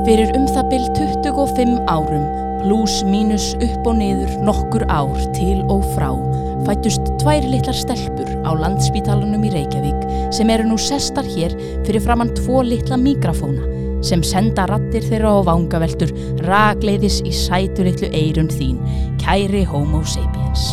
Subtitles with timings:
[0.00, 2.22] Fyrir um það byll 25 árum,
[2.62, 6.08] pluss mínus upp og niður nokkur ár til og frá,
[6.64, 11.52] fættust tvær litlar stelpur á landspítalunum í Reykjavík sem eru nú sestar hér
[11.84, 13.68] fyrir framann tvo litla mikrafóna
[14.04, 16.14] sem senda rattir þeirra á vangaveltur
[16.48, 18.80] ragleiðis í sætu litlu eirun þín,
[19.20, 20.72] kæri homo sapiens.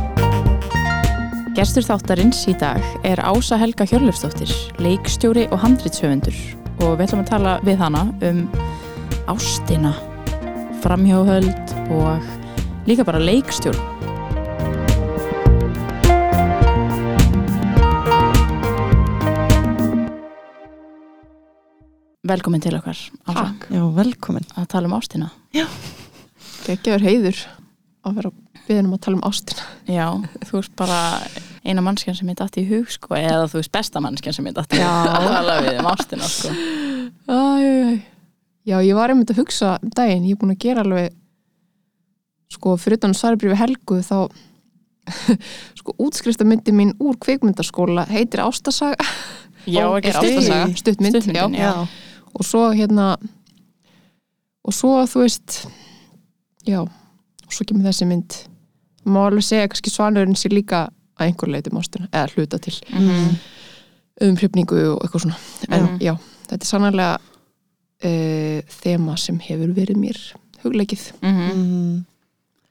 [1.57, 6.37] Gestur þáttarins í dag er Ása Helga Hjörlefsdóttir, leikstjóri og handrýtshöfundur
[6.85, 8.39] og við ætlum að tala við hana um
[9.31, 9.91] ástina,
[10.83, 12.31] framhjóðhöld og
[12.89, 13.81] líka bara leikstjórn.
[22.31, 24.45] Velkomin til okkar, Ása, Já, velkomin.
[24.55, 25.29] að tala um ástina.
[26.65, 27.37] Gekkjaður heiður
[28.05, 28.31] að vera
[28.71, 29.67] beðin um að tala um ástina.
[29.91, 30.07] Já,
[30.47, 30.99] þú veist bara
[31.67, 34.55] eina mannskjan sem ég dætti í hug sko, eða þú veist besta mannskjan sem ég
[34.57, 36.53] dætti í hug að tala við um ástina sko.
[37.27, 37.39] Æ.
[38.71, 41.13] Já, ég var einmitt að hugsa um daginn, ég er búin að gera alveg
[42.51, 44.17] sko, fyrir utan svaribrifi Helgu þá
[45.79, 49.01] sko, útskriftamyndi mín úr kvikmyndaskóla heitir Ástasaga
[49.65, 51.69] Já, ekki stuttsaga, stuttmynd, Stuttmyndin, já.
[51.69, 51.87] já.
[52.37, 53.15] og svo hérna
[54.65, 55.57] og svo þú veist
[56.69, 58.37] já, og svo kemur þessi mynd
[59.05, 60.89] má alveg segja kannski svanurinn sér líka
[61.19, 63.35] að einhver leiti ástina, eða hluta til Mhm.
[64.21, 65.37] umhrifningu og eitthvað svona
[65.69, 65.99] en Mhm.
[66.01, 66.17] já,
[66.47, 67.17] þetta er sannlega
[68.03, 70.17] uh, þema sem hefur verið mér
[70.63, 71.51] hugleikið Mhm.
[71.55, 72.05] Mm.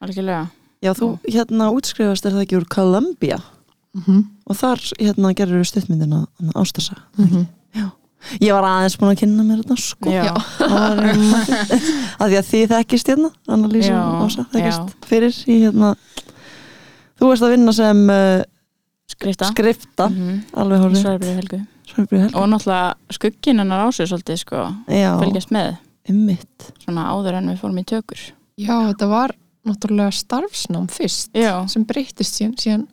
[0.03, 0.51] Algjörlega
[0.83, 3.39] Já, þú hérna útskrifast er það ekki úr Columbia
[3.95, 4.25] mm -hmm.
[4.47, 6.97] og þar hérna gerur stuttmyndina Ástasa.
[7.19, 7.47] Mm
[8.41, 10.11] Ég var aðeins búin að kynna mér þetta sko.
[10.11, 10.35] Já,
[12.21, 15.95] að því að þið þekkist hérna Annalísa Já, og Ása þekkist fyrir í hérna
[17.21, 18.41] Þú veist að vinna sem uh,
[19.11, 19.51] skrifta.
[19.53, 20.09] skrifta.
[20.57, 21.61] Alveg hórið Svarbríð Helgu.
[21.91, 25.73] Helga Og náttúrulega skugginn hennar ásið svolítið sko, Já, fylgjast með.
[26.11, 28.23] Ymmit svona áður en við fórum í tökur.
[28.61, 29.35] Já, þetta var
[29.69, 32.87] náttúrulega starfsnám fyrst Já, sem breytist síðan, síðan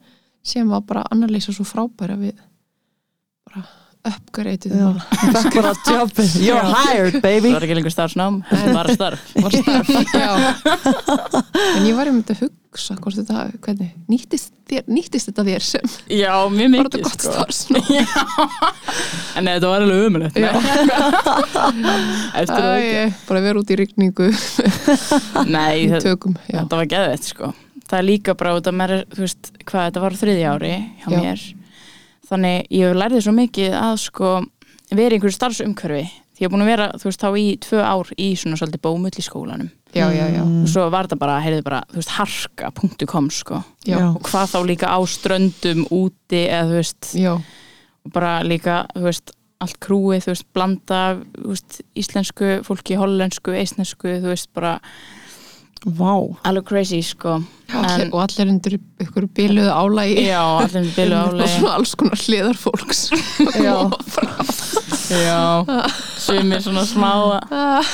[0.47, 2.35] sem var bara annarlýsa svo frábæra við
[3.47, 3.63] bara
[4.11, 4.73] uppgreitið.
[4.77, 6.35] Ég fekk bara jobbið.
[6.47, 6.75] You're Já.
[6.87, 7.49] hired baby.
[7.51, 9.87] Það var ekki lengur starfsnám þetta var starf var starf.
[10.13, 10.31] Já.
[11.77, 15.93] en ég var einmitt að hugsa hvort þetta, hvernig, nýttist, þér, nýttist þetta þér sem
[16.13, 17.33] Já, mjög var mikið þetta gott sko.
[17.33, 17.83] starfsnám?
[17.89, 18.05] Já,
[19.41, 20.37] en þetta var alveg umulegt
[22.37, 24.27] Eftir að ekki bara vera út í rigningu.
[25.47, 26.59] Nei, í þetta, tökum já.
[26.61, 27.51] þetta var geðveitt sko.
[27.87, 31.07] Það er líka bara út að mér, þú veist, hvað þetta var þriðja ári hjá
[31.07, 31.17] Já.
[31.21, 31.45] mér
[32.27, 34.31] Þannig ég lærði svo mikið að sko
[34.91, 36.05] vera í einhverju starfsumhverfi.
[36.37, 38.81] Því ég er búin að vera, þú veist, þá í tvö ár í svona svolítið
[38.83, 39.69] bómull í skólanum.
[39.95, 43.61] Já, já, já, og svo var þetta bara, heyrðu bara, þú veist, harka.com sko.
[43.87, 47.31] Já, og hvað þá líka á ströndum úti eða þú veist, já.
[48.05, 49.33] og bara líka, þú veist,
[49.63, 54.75] allt krúið, þú veist, blanda, af, þú veist, íslensku, fólki, hollensku, eisnesku, þú veist, bara
[55.87, 57.37] Vá alveg crazy, sko.
[57.71, 61.47] Allir, og allir undir ykkur biluðu álægi Já, allir byrju og álega.
[61.51, 63.01] svona alls konar hliðar fólks
[63.65, 63.73] Já.
[65.11, 65.41] Já,
[66.19, 67.91] sumir svona smá að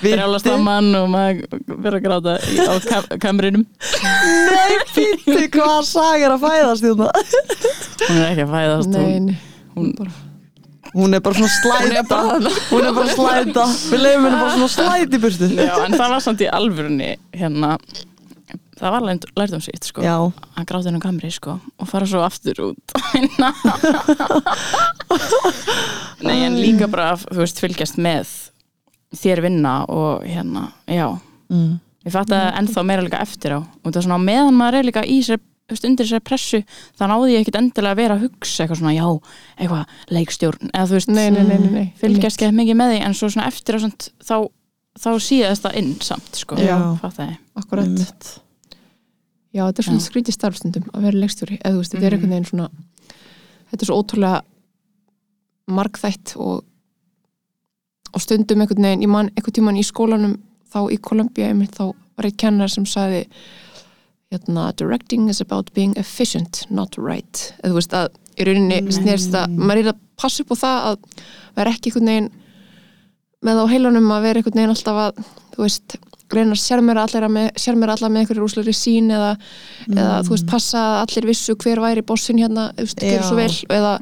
[0.00, 3.64] brjála Viti saman og maður verður að gráta í, á kam kamrinum.
[4.04, 7.08] Nei, píti, hvað saga er að fæðast þérna
[8.04, 9.34] Hún er ekki að fæðast, hún,
[9.74, 10.33] hún, bara
[10.94, 12.18] Hún er bara svona slæta.
[12.70, 13.68] Hún er bara slæta.
[13.90, 15.52] Við leifum henni bara svona slæta í burtu.
[15.58, 17.76] Já, en það var samt í alvörunni, hérna,
[18.78, 20.02] það var lært, um sitt, sko.
[20.04, 20.16] Já,
[20.54, 22.94] að gráta hennar kamri sko og fara svo aftur út
[26.24, 28.30] Nei en líka bara þú veist fylgjast með
[29.14, 31.06] þér vinna og hérna já,
[31.52, 31.74] mm.
[32.06, 33.60] ég fatt að ennþá meira líka eftir á.
[33.62, 36.60] Og það er svona meðan maður er líka í sér veist, undir sér pressu,
[36.98, 39.06] þá náði ég ekkit endilega að vera að hugsa eitthvað svona, já,
[39.56, 41.86] eitthvað leikstjórn, eða þú veist, Nei, nei, nei, nei, nei.
[42.00, 44.36] fylgjast ekki mikið með því, en svo svona eftir á samt, þá,
[45.00, 46.76] þá síðast það inn samt, sko, Já.
[47.54, 47.86] Akkurat.
[47.88, 48.34] Einmitt.
[49.54, 52.32] Já, þetta er svona skrítið starfstundum að vera leikstjóri eða þú veist, þetta er einhvern
[52.34, 52.68] veginn svona
[53.70, 54.40] þetta er svo ótrúlega
[55.70, 56.64] margþætt og
[58.14, 60.34] og stundum einhvern veginn, ég man einhvern tíman í skólanum
[60.74, 61.88] þá í Kolumbía einmitt þá
[62.18, 63.24] var eitt kennar sem sagði
[64.32, 67.52] hérna, directing is about being efficient, not right.
[67.62, 70.88] Eða þú veist að í rauninni snerst það, maður er að passa upp á það
[70.88, 71.20] að
[71.58, 72.30] vera ekki einhvern veginn
[73.44, 75.22] með á heilanum að vera einhvern veginn alltaf að
[75.54, 75.96] þú veist,
[76.34, 77.50] reyna að sérmera allir með,
[77.92, 79.34] allar með einhverju rúsleiri sín eða,
[79.92, 83.36] eða þú veist, passa að allir vissu hver væri bossin hérna, þú veist, gerðu svo
[83.38, 83.92] vel eða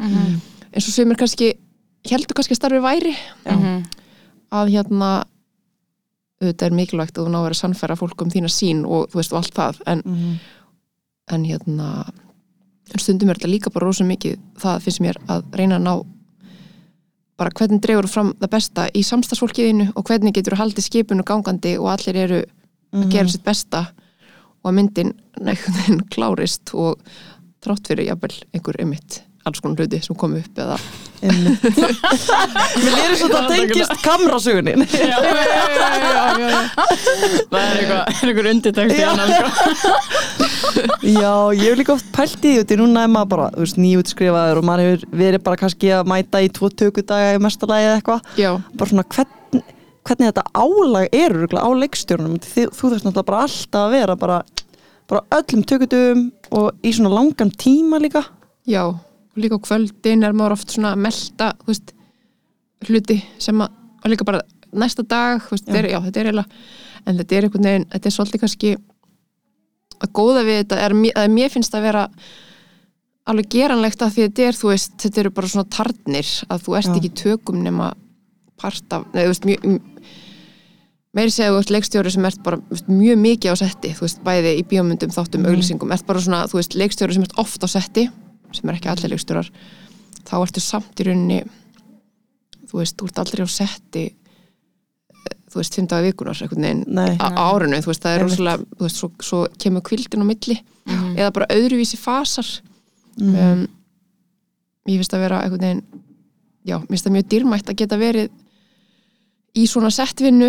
[0.73, 1.51] eins og sumir kannski
[2.09, 3.13] heldur kannski að starfi væri.
[3.51, 3.83] Mhm.
[4.53, 5.11] að hérna
[6.43, 9.09] auðvitað er mikilvægt að þú ná að vera að sannfæra fólk um þína sín og
[9.13, 9.81] þú veist og allt það.
[9.87, 10.39] En, Mhm.
[11.33, 11.89] en hérna
[12.93, 14.37] en stundum er þetta líka bara rosa mikið.
[14.59, 15.95] Það finnst mér að reyna að ná
[17.39, 21.89] bara hvernig dregur fram það besta í samstagsfólkiðinu og hvernig getur haldið skipinu gangandi og
[21.95, 22.41] allir eru
[22.93, 23.87] að gera sitt besta
[24.63, 27.01] og að myndin neikundin klárist og
[27.65, 30.77] trátt fyrir jafnvel einhver ymitt alls konar hluti sem kom upp eða.
[31.23, 33.51] Mér lýður svo að það.
[33.53, 34.83] tengist kamrasugunin
[37.53, 39.47] það er eitthvað, er eitthvað undirtækt í annan sko.
[41.21, 44.61] Já, ég hef líka oft pælt í því núna er maður bara, þú veist, nýjútskrifaður
[44.63, 48.21] og maður hefur verið bara kannski að mæta í tvo tökudaga í mestalagi eða eitthvað.
[48.41, 48.51] Já,
[48.81, 49.63] bara svona hvern,
[50.03, 54.43] hvernig þetta álag er á leikstjórnum þú, þú þarfst náttúrulega bara alltaf að vera bara,
[55.13, 58.27] bara öllum tökudum og í svona langan tíma líka.
[58.67, 58.85] Já
[59.33, 61.95] og líka á kvöldin er maður oft svona að melta þú veist,
[62.89, 64.43] hluti sem að og líka bara
[64.73, 65.77] næsta dag veist, já.
[65.79, 66.49] Er, já, þetta er eiginlega
[67.07, 68.73] en þetta er einhvern veginn, þetta er svolítið kannski
[70.03, 72.07] að góða við þetta er, að mér finnst að vera
[73.31, 76.91] alveg geranlegt að því þetta er, veist, þetta eru bara svona tarnir að þú ert
[76.91, 76.95] Já.
[76.99, 77.93] ekki tökum nema
[78.59, 79.91] part af, neða, þú veist, mjög
[81.13, 84.23] meiri segja þú ert leikstjóri sem ert bara veist, mjög mikið á setti, þú veist,
[84.27, 87.69] bæði í bíómyndum, þáttum, auglýsingum, ert bara svona, þú veist, leikstjóri sem ert oft á
[87.71, 88.09] setti,
[88.57, 89.53] sem er ekki allir leikstjórar,
[90.23, 91.43] þá ertu samt í rauninni
[92.71, 94.05] þú veist, þú ert aldrei á setti
[95.53, 96.41] þú veist, fimm daga vikunar á
[97.21, 100.57] á árinu, þú veist, það er rosalega þú veist, svo, svo kemur kvildin á milli.
[101.13, 102.49] Eða bara öðruvísi fasar.
[103.21, 103.35] Mhm.
[103.37, 103.67] um,
[104.89, 105.83] ég finnst að vera einhvern veginn
[106.67, 108.31] já, mér finnst það mjög dýrmætt að geta verið
[109.55, 110.49] í svona settvinnu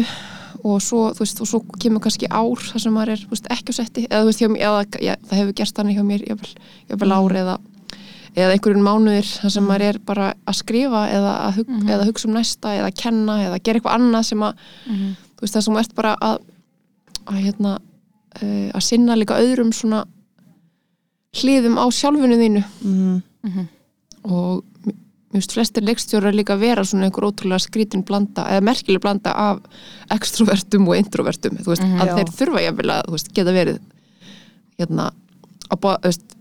[0.63, 3.49] og svo, þú veist, og svo kemur kannski ár þar sem maður er, þú veist,
[3.51, 4.05] ekki á setti.
[4.07, 6.53] Eða þú veist, mér, eða, já, það hefur gerst þannig hjá mér jafnvel,
[6.89, 7.57] jafnvel ár eða
[8.33, 12.27] eða einhverjum mánuðir þar sem maður er bara að skrifa eða að hug, eða hugsa
[12.29, 15.79] um næsta eða að kenna eða gera eitthvað annað sem að þú veist það sem
[15.83, 16.37] ert bara að
[17.23, 17.77] að hérna
[18.41, 20.03] uh, að sinna líka öðrum svona
[21.39, 22.63] hliðum á sjálfinu þínu.
[22.83, 23.63] Mhm.
[24.23, 24.63] og
[25.33, 29.59] mér finnst flestir leikstjórar líka vera svona einhver ótrúlega skrítin blanda eða merkileg blanda af
[30.13, 32.13] extrovertum og introvertum þú veist, að Já.
[32.19, 33.79] þeir þurfa jafnvel að þú veist, geta verið
[34.79, 35.09] hérna,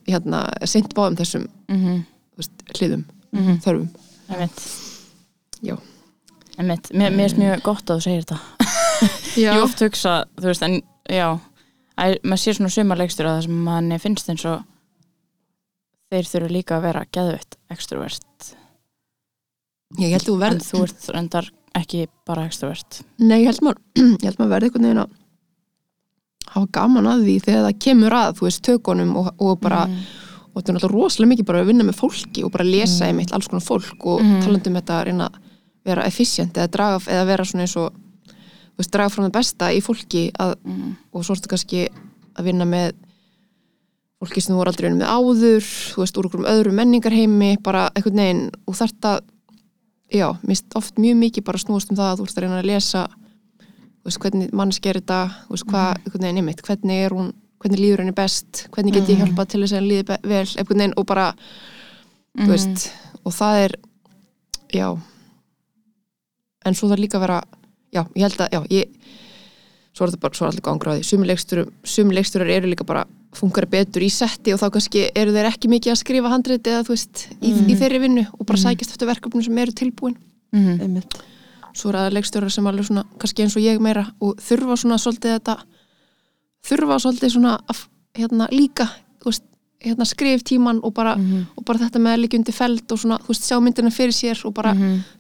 [0.08, 2.05] hérna sint báðum þessum Mhm.
[2.32, 3.61] þú veist, hliðum, Mhm.
[3.64, 3.88] þörfum
[4.32, 4.62] Einmitt.
[5.62, 5.76] Já.
[6.58, 6.90] Einmitt.
[6.93, 8.40] Mér, mér er mjög gott að þú segir þetta
[9.37, 10.81] ég oft hugsa, þú veist, en
[11.11, 11.38] já
[11.99, 14.62] að, maður sér svona sumarleikstur að það sem manni finnst eins og
[16.12, 18.55] þeir þurfa líka að vera geðveitt extrovert,
[20.00, 23.81] ég held þú en verð þú ert reyndar ekki bara extrovert Nei, ég held maður,
[24.23, 25.19] ég held maður verði einhvern veginn að
[26.49, 30.03] hafa gaman að því þegar það kemur að, þú veist, tökunum og, og bara, Mhm.
[30.55, 33.32] og þetta er náttúrulega rosalega mikið bara að vinna með fólki og bara lesa einmitt
[33.32, 34.43] alls konar fólk og Mhm.
[34.43, 35.34] talandi um þetta að reyna að
[35.84, 39.70] vera efficient eða draga, eða vera svona eins og þú veist, draga fram það besta
[39.72, 40.96] í fólki að, Mhm.
[41.15, 41.89] og svo ertu kannski
[42.37, 42.93] að vinna með
[44.22, 47.56] fólki sem þú voru aldrei vinna með áður þú veist, úr okkur um öðru menningarheimi
[47.63, 49.20] bara einhvern veginn, og að
[50.13, 52.67] já, mist oft mjög mikið bara snúast um það að þú ert að reyna að
[52.67, 53.08] lesa
[54.05, 55.21] veist, hvernig mannski er þetta?
[55.51, 57.32] Veist, hvað, einhvern veginn einmitt, hvernig er hún
[57.63, 60.82] hvernig líður henni best, hvernig get ég hjálpað til þess að henni líði vel, einhvern
[60.82, 61.27] veginn og bara
[62.41, 62.87] þú veist,
[63.23, 63.77] og það er
[64.75, 64.89] já.
[66.67, 67.43] En svo það líka vera
[67.94, 69.13] já, ég held að, já, ég
[69.93, 71.06] svo er þetta bara, svo er allir gangur á því.
[71.85, 73.05] Sumi leiksturar, eru líka bara
[73.37, 76.82] funkar betur í setti og þá kannski eru þeir ekki mikið að skrifa handrit eða
[76.85, 80.17] þú veist í, í þeirri vinnu og bara sækist eftir verkefnum sem eru tilbúin.
[80.53, 80.81] Mhm.
[80.85, 81.17] Einmitt.
[81.76, 84.98] Svo er það leikstjórar sem alveg svona kannski eins og ég meira og þurfa svona
[85.00, 85.56] svolítið þetta
[86.69, 87.86] þurfa svolítið svona að,
[88.19, 88.86] hérna líka
[89.22, 89.44] þú veist,
[89.82, 91.17] hérna skrif tíman og bara,
[91.56, 94.43] og bara þetta með að undir feld og svona, þú veist, sjá myndina fyrir sér
[94.46, 94.74] og bara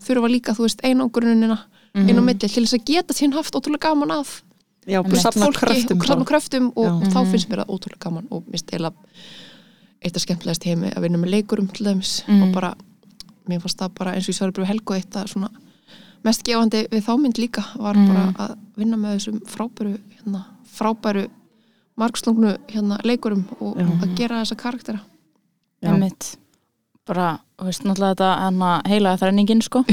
[0.06, 1.58] þurfa líka, þú veist, einangurunina
[1.94, 4.30] einn á milli til þess að geta sín haft ótrúlega gaman að.
[4.86, 8.30] Já, veist, safna kröftum og safna kröftum og, og þá finnst mér það ótrúlega gaman
[8.30, 8.92] og minnst eila
[10.02, 12.14] eitt af skemmtilegast heimi að vinna með leikurum til dæmis.
[12.42, 12.72] Og bara,
[13.50, 15.50] mér fannst það bara eins og ég svarði bara helgu eitt að svona
[16.24, 21.24] mest gefandi við þá mynd líka var bara að vinna með þessum frábæru hérna, frábæru
[21.98, 23.88] margslungnu hérna leikurum og Já.
[23.88, 25.00] að gera þessa karaktera.
[25.82, 25.90] Já.
[25.92, 26.36] einmitt.
[27.06, 29.80] Bara, þú veist, náttúrulega þetta hana heila þræningin, sko.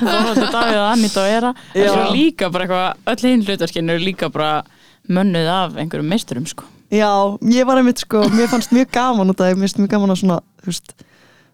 [0.00, 1.52] Þorvaldur Davíð og Anita og Era.
[1.74, 4.64] En svo líka bara eitthvað öll hinn hlutverkinu eru líka bara
[5.06, 6.66] mönnuð af einhverjum meisturum, sko.
[6.90, 7.06] Já,
[7.46, 10.10] ég var einmitt sko, mér fannst mjög gaman út af því, mér finnst mjög gaman
[10.16, 10.94] að svona, þú veist,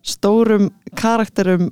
[0.06, 1.68] stórum karakterum,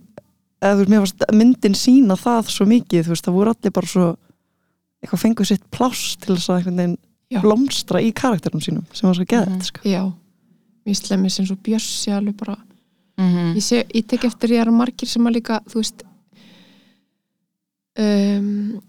[0.64, 3.75] eða þú veist, mér fannst myndin sína það svo mikið, þú veist, það voru allir
[3.76, 4.06] bara svo,
[5.04, 6.97] eitthvað fenguð sitt pláss til þess að einhvern veginn
[7.35, 7.40] Já.
[7.44, 9.62] blómstra í karakterum sínum, sem var svo geðið, Mhm.
[9.68, 9.80] sko.
[9.88, 10.02] Já,
[10.87, 12.56] mér slemmis eins og Bjössi alveg bara,
[13.18, 16.02] mm ég, sé, ég tek eftir ég er margir sem að líka, þú veist
[17.99, 18.80] um,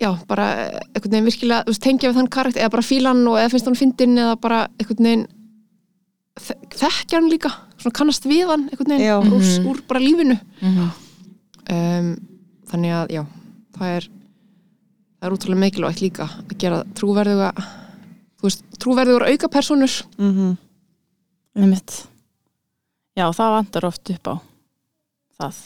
[0.00, 0.46] já, bara
[0.94, 3.68] einhvern veginn virkilega, þú veist, tengja við þann karakter eða bara fílan og eða finnst
[3.70, 5.26] hann fyndin eða bara einhvern veginn
[6.40, 9.20] þe- þekkja hann líka, svona kannast við hann einhvern veginn, Já.
[9.20, 9.66] úr, Mhm.
[9.70, 10.90] úr bara lífinu -hmm.
[11.68, 12.14] Um,
[12.70, 13.22] þannig að já,
[13.76, 14.08] það er
[15.20, 17.52] það er útrúlega mikilvægt líka að gera trúverðuga
[18.40, 20.56] þú veist, trúverðugur auka personur Mm
[21.58, 22.06] einmitt.
[23.18, 24.34] Já, það vantar oft upp á
[25.40, 25.56] það.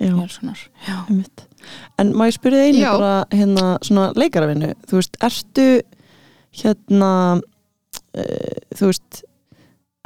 [0.00, 0.14] Já,
[0.86, 0.96] já.
[1.10, 1.42] einmitt.
[2.00, 2.92] En má ég spyrja einu Já.
[2.96, 5.66] bara, hérna, svona leikaravinnu, þú veist, ertu,
[6.62, 7.10] hérna,
[8.16, 9.20] uh, þú veist,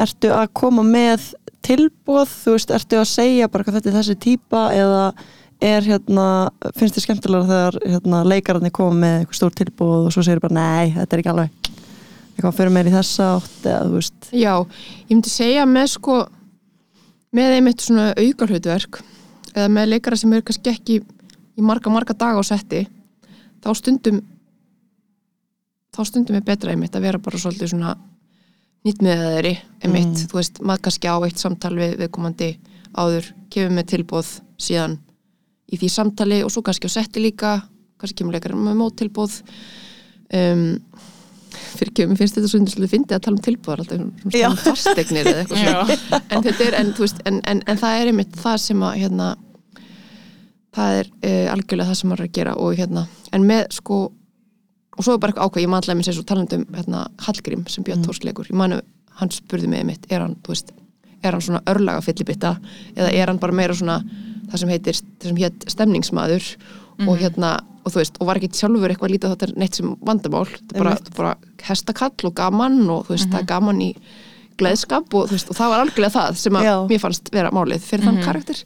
[0.03, 1.31] ertu að koma með
[1.65, 5.05] tilbúð, þú veist, ertu að segja bara hvað þetta er þessi típa eða
[5.65, 6.27] er hérna,
[6.77, 10.59] finnst þið skemmtilega þegar hérna, leikararnir koma með eitthvað stór tilbúð og svo segir bara
[10.59, 11.71] nei, þetta er ekki alveg
[12.35, 14.53] eitthvað fyrir meir í þessa átt eða þú veist, Já,
[15.07, 16.19] ég myndi segja með sko
[17.35, 19.01] með einmitt svona auka hlutverk
[19.55, 22.85] eða með leikara sem eru kannski ekki í marga, marga daga á setti
[23.63, 24.21] þá stundum
[25.95, 27.95] þá stundum er betra einmitt að vera bara svolítið svona
[28.85, 30.29] nýtt með þeirri einmitt, Mm.
[30.31, 32.51] þú veist, maður kannski á eitt samtal við viðkomandi
[32.95, 34.99] áður kemur með tilbóð síðan
[35.73, 37.55] í því samtali og svo kannski á setti líka
[37.99, 39.39] kannski kemur leikara með móttilbóð
[40.37, 40.67] um,
[41.79, 44.49] fyrir kemur finnst þetta svona svolítið fyndið að tala um tilbúðar alltaf svona Já.
[44.51, 48.01] um fastegnir eða eitthvað svona en þetta er, en, þú veist, en, en, en það
[48.03, 49.29] er einmitt það sem að hérna,
[50.75, 53.99] það er uh, algjörlega það sem maður er að gera og hérna, en með sko
[54.97, 57.67] og svo er bara eitthvað ákveð, ég manlega minn sér svo talandi um hérna, Hallgrím
[57.69, 58.05] sem Björn Mm.
[58.05, 58.09] mm.
[58.11, 58.81] Tórsleikur ég manu,
[59.21, 60.73] hann spurði mig einmitt er hann, veist,
[61.23, 62.57] er hann svona örlaga fyllibitta
[62.97, 64.01] eða er hann bara meira svona
[64.51, 66.49] það sem heitir, það sem hétt stemningsmaður?
[67.09, 69.97] Og hérna, og þú veist, og var ekki sjálfur eitthvað lítið þetta er neitt sem
[70.07, 70.45] vandamál?
[70.47, 71.33] Þetta er bara, bara
[71.67, 73.89] hestakall og gaman og þú veist, það er gaman í
[74.61, 76.75] gleðskap og þú veist, og það var algjörlega það sem að Já.
[76.93, 78.63] mér fannst vera málið fyrir þann karakter.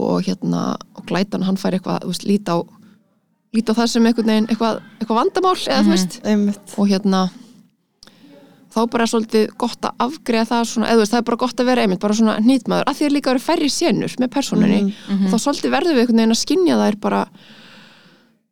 [0.00, 0.64] Og hérna,
[0.96, 2.58] og glætan hann fær eitthvað, þú veist, líta á
[3.54, 7.22] líta á það sem einhvern veginn eitthvað, eitthvað vandamál eða þú veist, einmitt og hérna
[8.70, 11.60] þá bara svolítið gott að afgreða það svona, eða þú veist, það er bara gott
[11.64, 14.30] að vera einmitt bara svona nýtmaður, að því er líka að vera færri senur með
[14.36, 15.24] personunni Mhm.
[15.26, 17.22] og þá svolítið verðum við einhvern veginn að skinja þær bara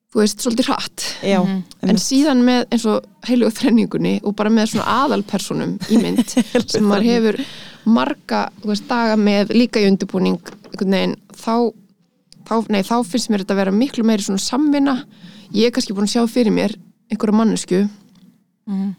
[0.08, 1.62] þú veist, svolítið hratt Já, Mhm.
[1.82, 2.02] en einmitt.
[2.02, 6.28] síðan með eins og heilugu þrenningunni og bara með svona aðalpersonum í mynd
[6.72, 7.44] sem maður hefur
[7.86, 10.40] marga þú veist, daga með líka í undirbúning
[10.72, 11.72] einhvern veginn, þá,
[12.48, 14.96] þá, nei, þá finnst mér þetta að vera miklu meiri svona samvinna.
[15.54, 16.74] Ég er kannski búin að sjá fyrir mér
[17.10, 17.82] einhverja mannesku
[18.68, 18.94] Mhm.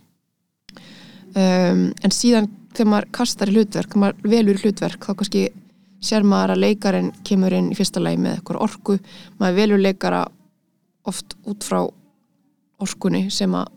[1.35, 5.43] um, en síðan þegar maður kastar í hlutverk, maður velur í hlutverk þá kannski
[6.01, 8.99] sér maður að leikarinn kemur inn í fyrsta lagi með eitthvað orku.
[9.39, 10.27] Maður velur leikara
[11.05, 11.81] oft út frá
[12.79, 13.67] orkunni sem að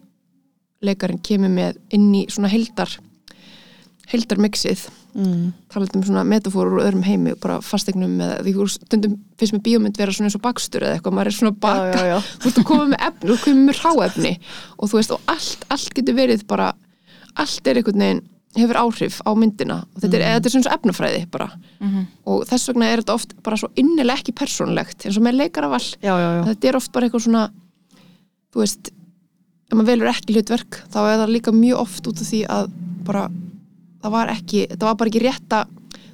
[0.83, 2.93] leikarinn kemur með inn í svona heldar
[4.11, 5.53] heldarmixið mm.
[5.73, 9.65] talað um svona metafórur úr öðrum heimi bara fastegnum með, því þú stundum finnst mér
[9.69, 12.19] bíómynd vera svona eins og bakstur eða eitthvað, maður er svona baka já, já, já.
[12.43, 14.35] þú ert að koma með efni, þú ert að koma með ráefni
[14.77, 16.69] og þú veist, og allt, allt getur verið bara,
[17.45, 20.35] allt er einhvern veginn hefur áhrif á myndina og þetta er, mm.
[20.37, 21.49] þetta er svona svo efnafræði bara
[21.83, 22.03] Mhm.
[22.31, 25.39] og þess vegna er þetta oft bara svo innilega ekki persónlegt eins og með
[26.15, 26.45] já, já.
[26.51, 27.47] þetta er oft bara eitthvað svona
[28.53, 32.29] þú veist, ef maður velur ekki hlutverk þá er það líka mjög oft út af
[32.29, 32.71] því að
[33.09, 33.25] bara,
[34.03, 35.63] það var ekki þetta var bara ekki rétta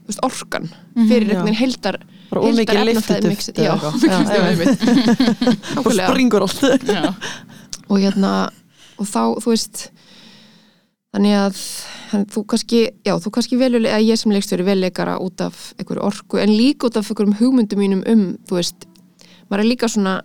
[0.09, 1.35] veist, orkan fyrir já.
[1.35, 1.99] einhvern veginn heldar
[2.31, 3.59] bara of mikið liftituft.
[3.59, 7.15] Já, eða mikið liftituft, og springur allt Já.
[7.89, 8.33] og hérna
[8.99, 9.85] og þá, þú veist
[11.15, 11.61] þannig að
[12.13, 15.71] hann, þú kannski, já, þú kannski velur að ég sem leikstjóri vel leikara út af
[15.81, 18.85] einhverju orku, en líka út af einhverjum hugmyndum mínum um, þú veist
[19.49, 20.19] maður er líka svona,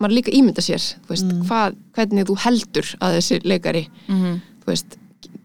[0.00, 1.42] maður er líka ímynda sér, þú veist, Mm.
[1.50, 4.40] hvað, hvernig þú heldur að þessi leikari, Mhm.
[4.64, 4.96] þú veist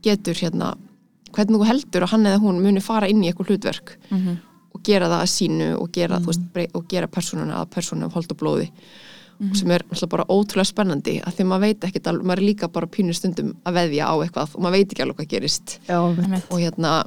[0.07, 0.71] getur hérna,
[1.31, 4.37] hvernig þú heldur að hann eða hún muni fara inn í eitthvað hlutverk Mhm.
[4.75, 6.25] og gera það að sínu og gera, Mm.
[6.25, 8.69] veist, brey- og gera persónuna að persónu af hold og blóði
[9.53, 12.67] sem er alltaf bara ótrúlega spennandi að því maður veit ekkert alveg, maður er líka
[12.71, 15.97] bara pínu stundum að veðja á eitthvað og maður veit ekki alveg hvað gerist já,
[15.97, 17.05] og hérna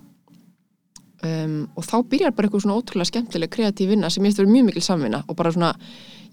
[1.24, 4.64] um, og þá byrjar bara eitthvað svona ótrúlega skemmtileg kreatív vinna sem ég eftir mjög
[4.68, 5.74] mikil samvinna og bara svona,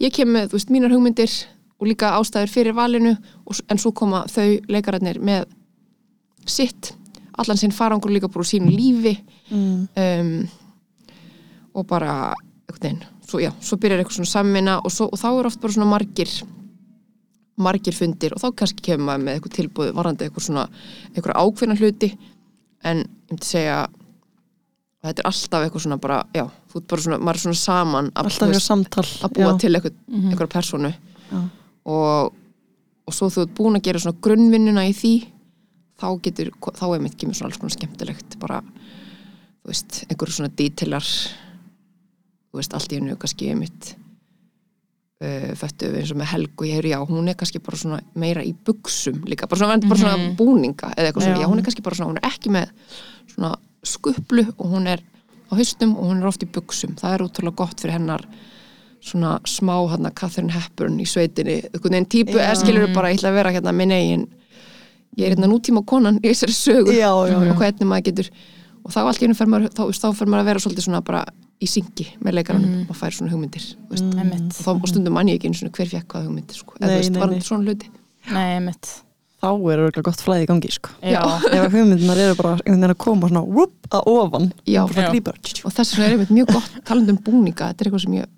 [0.01, 1.35] ég kem með, þú veist, mínar hugmyndir
[1.79, 3.13] og líka ástæður fyrir valinu
[3.45, 5.45] og, en svo koma þau leikararnir með
[6.45, 6.93] sitt
[7.37, 9.15] allan sinn farangur líka bara úr sínu lífi
[9.51, 9.87] mm.
[9.95, 10.31] um,
[11.73, 12.33] og bara
[12.67, 15.73] einhvern veginn, svo, svo byrjar eitthvað svona samvinna og, svo, og þá er oft bara
[15.77, 16.31] svona margir
[17.61, 20.67] margir fundir og þá kannski kemur maður með eitthvað tilbúð varandi eitthvað svona
[21.13, 22.11] eitthvað ákveðna hluti
[22.87, 23.81] en ég myndi segja
[25.01, 28.11] þetta er alltaf eitthvað svona bara, já, þú ert bara svona, maður er svona saman
[28.13, 28.29] að,
[28.61, 29.57] samtal að búa já.
[29.63, 30.29] til eitthvað, Mhm.
[30.31, 30.93] eitthvað personu
[31.31, 31.39] Já.
[31.85, 32.33] og,
[33.07, 35.13] og svo þú ert búin að gera svona grunnvinnuna í því
[36.01, 38.61] þá getur, þá er mitt kemur svona alls konar skemmtilegt bara,
[39.61, 41.05] þú veist, einhverju svona dítilar
[42.51, 43.91] þú veist, allt í hennu kannski mitt
[45.21, 48.01] uh, föttu við eins og með Helgu, ég hefur já, hún er kannski bara svona
[48.19, 50.35] meira í buksum líka, bara svona, bara svona Mhm.
[50.39, 51.43] búninga eða eitthvað svona, Já.
[51.45, 52.71] já, hún er kannski bara svona, hún er ekki með
[53.35, 54.99] svona skuplu og hún er
[55.51, 58.25] á haustum og hún er oft í buksum það er útrúlega gott fyrir hennar
[59.01, 62.45] svona smá hann að Catherine Hepburn í sveitinni, einhvern veginn típu Já.
[62.51, 64.27] eða skilur bara, ég ætla að vera hérna minn eigin
[65.19, 67.51] ég er hérna nútíma konan í þessari sögu já, já, já.
[67.51, 68.31] og hvernig maður getur
[68.81, 71.03] og þá allt í hennu fer maður, þá, þá fer maður að vera svolítið svona
[71.05, 71.21] bara
[71.61, 73.67] í syngi með leikaranum og fær svona hugmyndir.
[73.91, 74.31] Mm.
[74.33, 76.77] Og, þá, og stundum mann ég ekki eins og hver fekk hvað hugmyndir sko.
[76.79, 77.37] eða þú veist, var nei.
[77.37, 77.91] þetta svona hluti
[78.31, 78.89] Nei, einmitt
[79.41, 80.91] þá er örgulega gott flæði í gangi sko.
[81.01, 84.83] Ef hugmyndunar eru bara einhvern veginn að koma svona whoop, að ofan Já.
[84.89, 88.17] grípa og þess vegna er einmitt mjög gott talandi um búninga, þetta er eitthvað sem
[88.19, 88.29] ég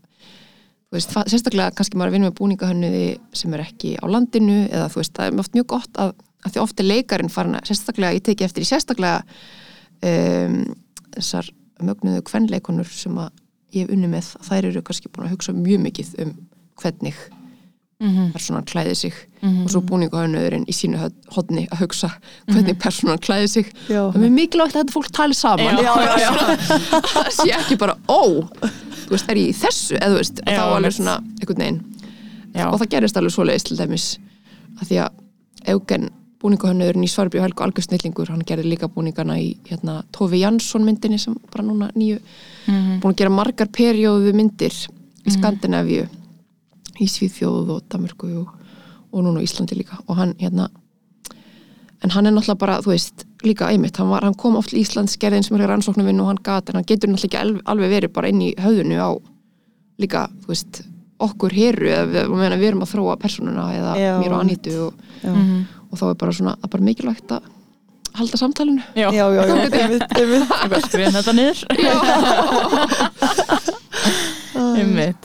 [0.93, 3.03] veist, sérstaklega kannski maður er að vinna með búningahönnuði
[3.35, 6.13] sem er ekki á landinu eða þú veist, það er oft mjög gott að,
[6.43, 9.23] að því oft er leikarinn farin að, sérstaklega, ég teki eftir í sérstaklega
[10.03, 10.57] um,
[11.15, 11.49] þessar
[11.83, 13.31] mögnuðu kvenleikonur sem að
[13.73, 16.35] ég hef unni með, þær eru kannski búin að hugsa mjög mikið um
[16.81, 17.15] hvernig
[18.03, 18.31] Mhm.
[18.33, 19.63] personan klæði sig Mhm.
[19.63, 20.97] og svo búningahönnuðurinn í sínu
[21.31, 22.09] hodni að hugsa
[22.49, 23.65] hvernig personan klæði sig.
[23.87, 25.77] Já, það er mikilvægt að þetta fólk tali saman.
[25.77, 26.31] Já, já, já.
[27.13, 28.43] það sé ekki bara ó,
[29.05, 29.95] þú veist, er ég í þessu?
[29.95, 31.79] Eða þú veist, þá alveg svona einhvern veginn,
[32.73, 34.09] og það gerist alveg svoleiðis til dæmis,
[34.81, 35.11] að því að
[35.71, 36.09] Eugen
[36.43, 41.17] búningahönnurinn í Svarbjörn Helgu algjör snillingur, hann gerði líka búningana í hérna, Tofi Jansson myndinni
[41.19, 42.19] sem bara núna nýju,
[42.67, 42.99] Mhm.
[43.01, 44.71] búin að gera margar perjóðu myndir
[45.25, 46.05] í Skandinavíu
[46.99, 48.47] í Svíðfjóð og Danmörku og,
[49.13, 50.69] og núna á Íslandi líka og hann hérna
[52.03, 54.79] en hann er náttúrulega bara, þú veist, líka einmitt hann, var, hann kom oft til
[54.83, 57.93] Íslands, gerði eins og mjög rannsóknarvinn og hann gat, en hann getur náttúrulega ekki alveg,
[57.93, 59.09] verið bara inn í höfðinu á
[60.03, 60.81] líka, þú veist,
[61.23, 64.73] okkur heru eða við, og við erum að þróa persónuna eða Já, mér og Anítu
[64.87, 65.33] og, já.
[65.93, 67.43] Og þá er bara svona, það er bara mikilvægt að
[68.17, 68.81] halda samtalinu.
[68.97, 69.77] Já, já, já, já, einmitt,
[70.17, 70.49] einmitt.
[70.57, 71.57] Eitthvað skrifin þetta niður.
[74.53, 75.17] Einmitt.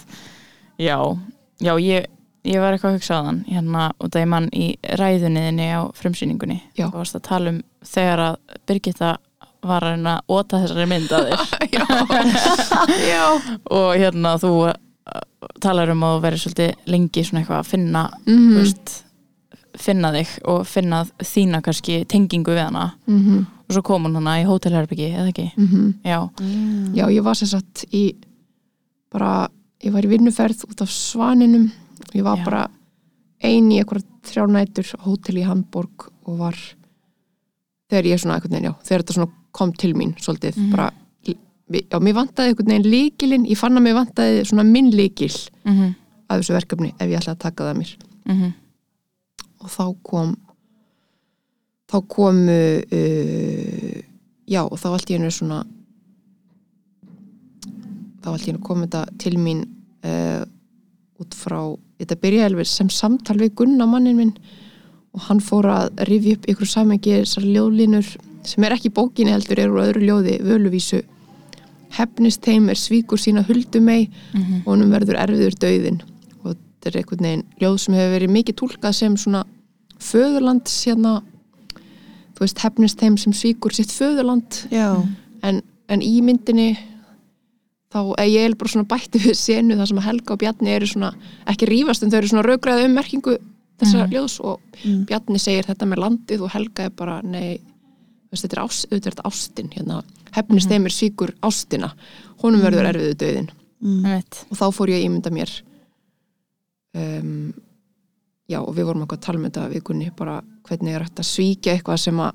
[0.78, 1.18] Já,
[1.60, 2.06] já ég,
[2.46, 4.66] ég var eitthvað að hugsa á þann hérna út af ég mann í
[5.00, 6.86] ræðunniðinni á frumsýningunni Já.
[6.88, 8.34] og varst að tala um þegar að
[8.68, 9.10] Birgitta
[9.66, 11.40] var að reyna að óta þessari mynd að þér.
[13.12, 13.24] Já,
[13.74, 14.74] og hérna þú uh,
[15.64, 18.86] talar um að vera svolítið lengi svona eitthvað að finna mm veist,
[19.78, 22.94] finna þig og finna þína kannski tengingu við hana.
[23.06, 23.46] -hmm.
[23.68, 25.50] og svo kom hún hana í hótelherbyggi eða ekki?
[25.56, 26.30] Mm Já,
[26.94, 28.14] Já, ég var sem sagt í
[29.12, 29.48] bara,
[29.84, 31.70] ég var í vinnuferð út af Svaninum.
[32.14, 32.44] Ég var Já.
[32.44, 32.68] bara
[33.42, 36.56] ein í eitthvað þrjá nætur á hótel í Hamburg og var
[37.90, 40.70] þegar ég svona veginn, já, þegar þetta svona kom til mín svolítið, Mhm.
[40.70, 40.90] bara
[41.24, 45.94] já, mér vantaði einhvern veginn líkilinn ég fann að mér vantaði svona minn líkil mhm,
[46.30, 47.96] að þessu verkefni ef ég ætla að taka það að mér.
[48.26, 48.52] Mhm
[49.62, 50.36] og þá kom
[51.88, 53.98] þá komu uh,
[54.48, 55.62] já og þá allt í hennu svona
[58.22, 59.64] þá allt í hennu kom þetta til mín
[60.06, 60.44] uh,
[61.18, 61.60] út frá
[61.98, 64.34] þetta byrjaði alveg sem samtal við Gunna mannin minn.
[65.16, 68.10] Og hann fór að rifja upp ykkur samengi þessar ljóðlínur
[68.46, 71.00] sem er ekki bókinni heldur er úr öðru ljóði völuvísu.
[71.96, 74.60] Hefnist þeim er svíkur sína huldumei Mhm.
[74.66, 76.17] og honum verður erfiður dauðin og
[76.78, 79.44] þetta er einhvern veginn ljóð sem hefur verið mikið túlkað sem svona
[79.98, 81.16] föðurlands hérna
[82.38, 84.92] þú veist, hefnist þeim sem svíkur sitt föðurland já,
[85.42, 86.76] en, en í myndinni
[87.92, 91.12] þá er ég bara svona bætti við senu þar sem Helga og Bjarni eru svona
[91.48, 93.38] ekki rífast en þau eru svona raugraði um merkingu
[93.80, 94.12] þessara Mhm.
[94.14, 95.06] ljóðs og Mm.
[95.06, 97.58] Bjarni segir þetta með landið og Helga er bara nei,
[98.30, 100.02] veist, þetta er, ás, auðvitað er þetta ástin hérna,
[100.36, 100.74] hefnist Mhm.
[100.74, 101.92] þeim er svíkur ástina
[102.42, 103.48] honum verður erfiðu döðin
[103.82, 104.22] mm.
[104.50, 105.50] Og þá fór ég að ímynda mér
[106.94, 107.52] um,
[108.48, 111.24] já og við vorum eitthvað að tala um þetta við kunni bara hvernig er að
[111.28, 112.32] svíkja eitthvað sem að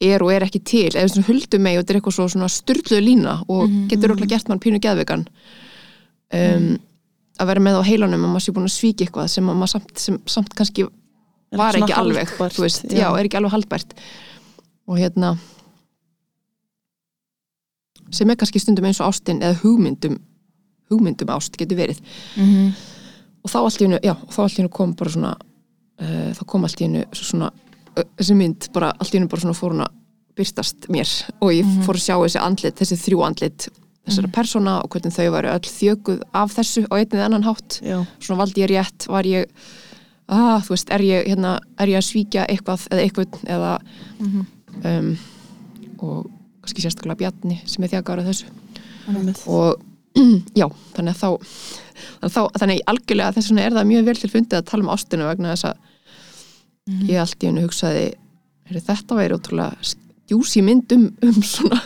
[0.00, 2.48] er og er ekki til eða svona huldum mig og þetta er eitthvað svo svona
[2.48, 3.88] styrluð lína og Mhm.
[3.88, 5.26] getur okkur gert mann pínu geðvegan
[6.32, 6.78] um,
[7.40, 9.72] að vera með á heilanum að maður sé búin að svíkja eitthvað sem að maður
[9.74, 10.86] samt, sem, samt kannski
[11.52, 13.08] var ekki alveg haldbært, veist, já.
[13.18, 13.94] er ekki alveg haldbært
[14.88, 15.36] og hérna
[18.10, 20.16] sem er kannski stundum eins og ástin eða hugmyndum
[20.90, 22.00] hugmyndum ást getur verið
[22.36, 22.72] Mhm.
[23.40, 26.42] Og þá allt í hennu, já, þá allt í hennu kom bara svona uh, þá
[26.52, 27.50] kom allt í hennu svona,
[27.94, 29.98] uh, þessi mynd, bara allt í hennu bara svona fór hún að
[30.38, 31.10] byrstast mér.
[31.42, 33.68] Og ég fór að sjá þessi andlit, þessi þrjú andlit
[34.08, 37.80] þessara persóna og hvernig þau varu öll þjökuð af þessu á einnið annan hátt.
[37.84, 39.50] Já, svona valdi ég rétt, var ég
[40.30, 43.72] ah, þú veist, er ég, hérna, er ég að svíkja eitthvað eða eitthvað eða
[44.86, 45.12] um,
[46.00, 46.30] og
[46.62, 48.50] kannski sérstaklega Bjarni sem er þjakaður af þessu.
[49.50, 49.86] Og
[50.60, 54.18] já, þannig að þá þannig, að þá, þannig algjörlega þess vegna er það mjög vel
[54.20, 58.06] til fundið að tala um ástina vegna þess að ég allt í hennu hugsaði
[58.70, 59.92] er þetta væri ótrúlega
[60.30, 61.80] djúsi mynd um, um svona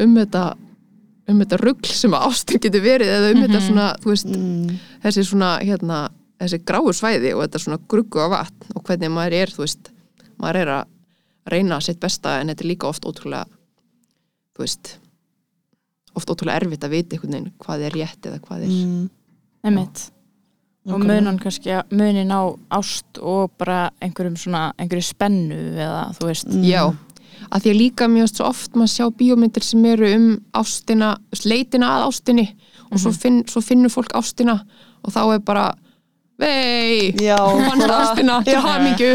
[0.00, 0.44] um þetta
[1.30, 4.78] um þetta rugl sem að ástin getur verið eða um þetta svona, þú veist Mm,
[5.04, 6.00] þessi svona, hérna,
[6.40, 9.92] þessi gráu svæði og þetta svona gruggu af vatn og hvernig maður er, þú veist,
[10.40, 10.88] maður er að
[11.50, 13.46] reyna sitt besta en þetta er líka oft ótrúlega,
[14.56, 14.92] þú veist,
[16.18, 18.72] oft ótrúlega erfitt að vita einhvern veginn hvað er rétt eða hvað er.
[18.72, 19.04] mm,
[19.68, 20.06] Einmitt.
[20.90, 22.42] Og munan kannski að munin á
[22.72, 26.48] ást og bara einhverjum svona, einhverju spennu eða þú veist.
[26.48, 26.64] Mm.
[26.64, 26.82] Já,
[27.50, 31.12] að því að líka mjög svo oft maður sjá bíómyndir sem eru um ástina,
[31.44, 32.46] leitina að ástinni
[32.90, 34.56] og svo, finn, svo finnur fólk ástina
[35.04, 35.66] og þá er bara
[36.40, 39.10] vei, Já, þú fannst ástina til hamingju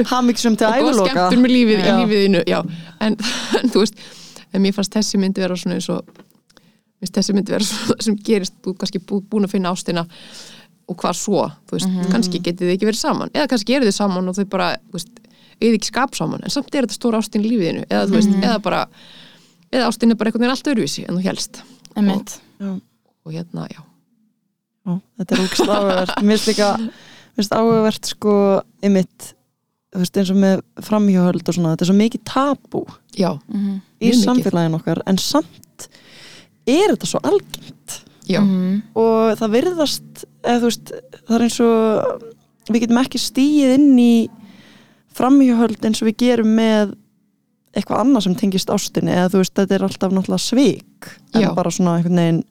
[0.69, 1.97] og góð skemmtur með lífið í Já.
[1.99, 2.59] lífiðinu já.
[3.01, 3.17] en,
[3.59, 3.99] en þú veist
[4.53, 6.05] en mér fannst þessi myndi vera svona eins og
[7.05, 10.05] finnst þessi myndi vera svona sem gerist þú ert kannski bú, búin að finna ástina
[10.89, 13.95] og hvað svo, þú veist, kannski getið þið ekki verið saman, eða kannski eru þið
[13.95, 15.21] saman og þau bara, þú veist,
[15.61, 18.35] eða ekki skap saman en samt er þetta stóra ástin í lífiðinu eða þú veist,
[18.43, 18.81] eða bara
[19.71, 21.61] eða ástin er bara einhvern veginn allt öðruvísi en þú helst
[21.95, 22.35] Einmitt.
[22.61, 22.69] Já.
[23.25, 23.81] og hérna, já,
[24.85, 26.11] Já, þetta er úkst áhugavert.
[26.21, 28.33] Mér finnst líka, mér finnst áhugavert sko
[28.85, 29.31] ymitt,
[29.95, 32.83] þú veist eins og með framhjóhöld og svona, þetta er svo mikið tabú
[33.17, 33.79] já, Mhm.
[34.05, 35.87] í samfélagin okkar en samt
[36.67, 38.81] er þetta svo algengt já, Mhm.
[38.95, 40.91] og það virðast eða þú veist,
[41.27, 42.23] það er eins og
[42.73, 44.29] við getum ekki stíið inn í
[45.15, 46.95] framhjóhöld eins og við gerum með
[47.75, 51.53] eitthvað annað sem tengist ástinni eða þú veist, þetta er alltaf náttúrulega svik en Já.
[51.55, 52.43] bara svona einhvern veginn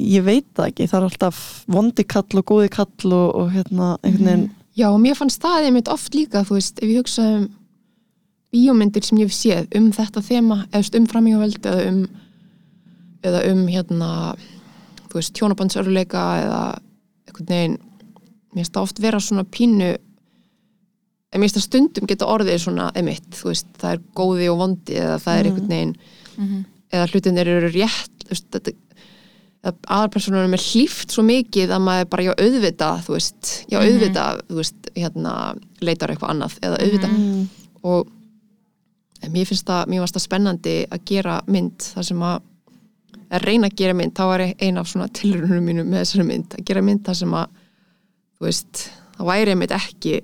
[0.00, 1.38] ég veit það ekki, það er alltaf
[1.70, 5.66] vondi kall og góði kall og, og hérna einhvern veginn já, og mér fannst það
[5.68, 7.48] einmitt oft líka, þú veist, ef ég hugsa um
[8.54, 12.00] bíómyndir sem ég hef séð um þetta þema, eða um framhjóðveld eða um
[13.26, 14.10] eða um hérna
[15.10, 16.60] þú veist, tjónabandsöruleika eða
[17.28, 17.78] einhvern veginn
[18.50, 19.90] mér finnst það oft vera svona pínu
[21.30, 24.58] en mér finnst það stundum geta orðið svona emitt, þú veist, það er góði og
[24.64, 25.96] vondi eða það er einhvern veginn
[26.40, 26.60] Mhm.
[26.92, 28.72] eða hlutinir eru rétt þú veist, þetta
[29.92, 34.56] aðarpersonunum er hlýft svo mikið að maður bara, já, auðvita þú veist, já, auðvita þú
[34.56, 35.34] veist, hérna,
[35.84, 37.42] leitar eitthvað annað eða auðvita mm,
[37.84, 38.08] og
[39.22, 42.38] en mér finnst það, mér finnst það spennandi að gera mynd þar sem að
[43.30, 46.56] að reyna að gera mynd, þá var ein af svona tilrunum mínum með þessari mynd,
[46.58, 47.56] að gera mynd þar sem að,
[48.38, 48.84] þú veist
[49.16, 50.20] það væri einmitt ekki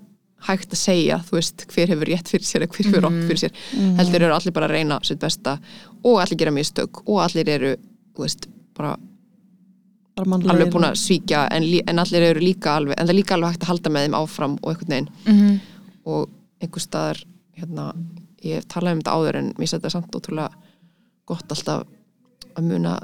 [0.47, 3.42] hægt að segja þú veist, hver hefur rétt fyrir sér eða hver hefur rátt fyrir
[3.42, 3.61] sér,
[3.99, 5.57] heldur eru allir bara að reyna sitt besta
[6.03, 7.73] og allir gera mistök og allir eru,
[8.14, 8.97] þú veist, bara
[10.16, 13.37] bara alveg búin að svíkja en, en allir eru líka alveg, en það er líka
[13.37, 15.11] alveg hægt að halda með þeim áfram og einhvern veginn.
[15.27, 15.59] Mhm.
[16.07, 16.31] og
[16.62, 17.19] einhver staðar
[17.59, 17.90] hérna,
[18.45, 20.49] ég hef talað um þetta áður en mér setja samt ótrúlega
[21.27, 21.83] gott alltaf
[22.57, 22.97] að muna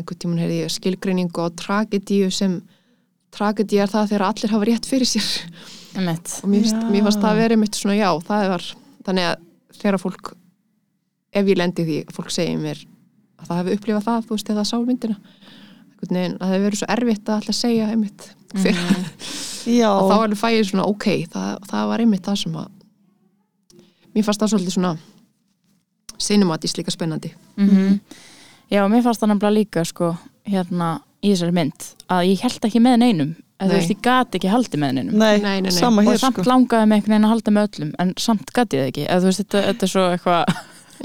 [0.00, 2.60] einhvern tímann heyrði ég skilgreiningu á tragedíu sem
[3.34, 5.28] tragedíu er það þegar allir hafa rétt fyrir sér.
[6.44, 6.64] Og mér,
[7.04, 8.66] fannst það að vera mitt svona já, það var
[9.06, 9.44] þannig að
[9.80, 10.32] þegar fólk
[11.40, 12.80] ef ég lendi í því, að fólk segir mér
[13.40, 15.16] að það hefði upplifað það, þú veist, þegar það sá myndina
[15.90, 18.80] einhvern veginn, að það hefði verið svo erfitt að alltaf segja einmitt fyrir
[19.70, 22.68] já, og þá alveg fæ ég svona ok, það, það var einmitt það sem að
[24.14, 24.92] mér fannst það svolítið svona
[26.20, 27.32] cinematist líka spennandi.
[27.56, 28.00] Mhm.
[28.70, 30.12] Já, mér fannst það nefnilega líka sko,
[30.46, 34.36] hérna í þessari mynd að ég held ekki með neinum eða þú veist, ég gat
[34.38, 35.16] ekki haldið með neinum.
[35.20, 35.72] Nei, Nei, nei, nei.
[35.76, 36.46] sama og hér samt sko.
[36.48, 39.20] langaði með einhvern veginn að halda með öllum en samt gat ég það ekki, eða
[39.20, 40.54] þú veist, þetta, þetta er svo eitthvað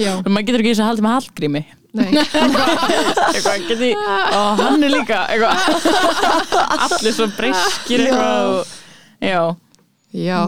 [0.05, 1.63] já, maður getur ekki þess að halda með haldgrími
[1.95, 2.07] nei,
[3.35, 5.57] eitthvað, geti, og hann er líka eitthvað,
[6.85, 8.73] allir svo breyskir eitthvað og,
[9.25, 9.41] já,
[10.15, 10.39] já.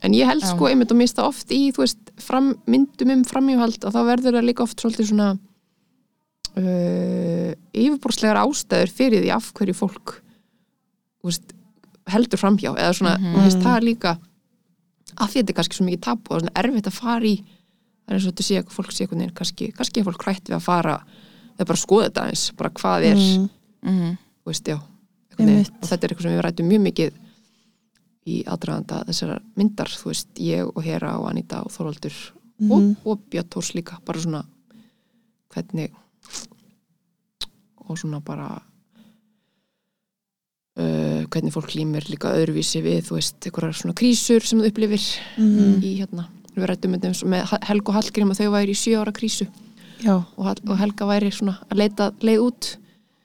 [0.00, 3.82] En ég held sko einmitt og mista oft í þú veist, fram, myndum um framhjóhald
[3.84, 5.26] og þá verður það líka oft svolítið svona
[6.60, 10.16] uh, yfirborðslegar ástæður fyrir því af hverju fólk
[11.24, 11.54] veist,
[12.10, 13.44] heldur framhjá eða svona, mm Mhm.
[13.44, 14.18] veist, það er líka
[15.16, 18.08] af því þetta er kannski svo mikið tapu og svona erfitt að fara í það
[18.08, 20.48] er eins og þetta sé að fólk sé einhvern veginn kannski, kannski er fólk hrætt
[20.48, 20.94] við að fara
[21.58, 23.50] eða bara skoða þetta eins, bara hvað er Mm,
[23.82, 27.12] mm þú veist, já og þetta er eitthvað sem við rættum mjög mikið
[28.30, 32.16] í aðdraganda þessara myndar, þú veist, ég og Hera og Anita og Þorvaldur
[32.60, 32.72] mhm.
[32.72, 34.44] og, og Björn Tórs líka, bara svona
[35.54, 35.90] hvernig
[37.88, 38.60] og svona bara
[41.30, 45.02] hvernig fólk límir líka öðruvísi við, þú veist, einhverjar svona krísur sem þú upplifir
[45.36, 45.82] Mhm.
[45.82, 49.46] í hérna, við rættum með Helg og Hallgrim að þau væri í sjö ára krísu
[50.38, 52.76] og, Hall- og Helga væri svona að leita leið út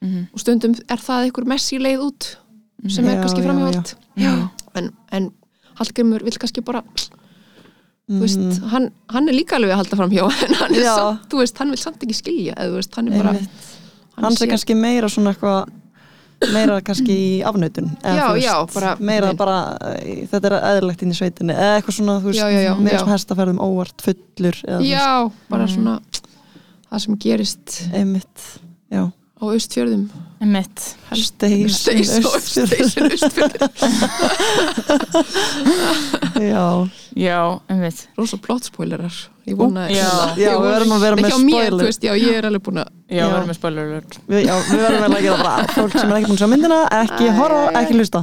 [0.01, 0.27] Mhm.
[0.33, 2.35] og stundum er það einhver messi leið út
[2.89, 4.49] sem er Já, kannski Já.
[4.75, 5.31] en, en
[5.75, 6.83] Hallgrimur vil kannski bara
[8.09, 8.67] þú veist, Mhm.
[8.69, 11.99] hann, hann er líka alveg að halda framhjá en hann samt, veist, hann vil samt
[12.03, 13.49] ekki skilja eða veist, hann er bara Einmitt.
[14.21, 15.69] Hans er kannski meira svona eitthvað
[16.53, 21.01] meira kannski í afnötun eða, Já, veist, já, bara- meira bara, eh, þetta er eðlilegt
[21.05, 24.81] inn í sveitinni eða eitthvað svona, þú veist, Já, meira svona hestaferðum óvart fullur eða,
[24.83, 25.75] já, bara Mhm.
[25.75, 25.99] svona
[26.91, 27.65] það sem gerist.
[27.65, 28.43] Veist, einmitt
[28.91, 30.05] já, á austfjörðum.
[31.75, 32.89] Steis og austfjörðum
[36.39, 38.07] já, Já, einmitt.
[38.17, 39.13] rosa plot spoilerar.
[39.45, 40.33] Ég vona Já.
[40.39, 42.79] já, við verðum að vera Nei, með hjá mér, veist, já, ég er alveg búin
[42.81, 44.15] að Já, við erum með spoiler alert.
[44.27, 44.47] við,
[44.81, 47.97] verðum að gera bara fólk sem er ekki búin að sjá myndina ekki horfa, ekki
[47.99, 48.21] hlusta.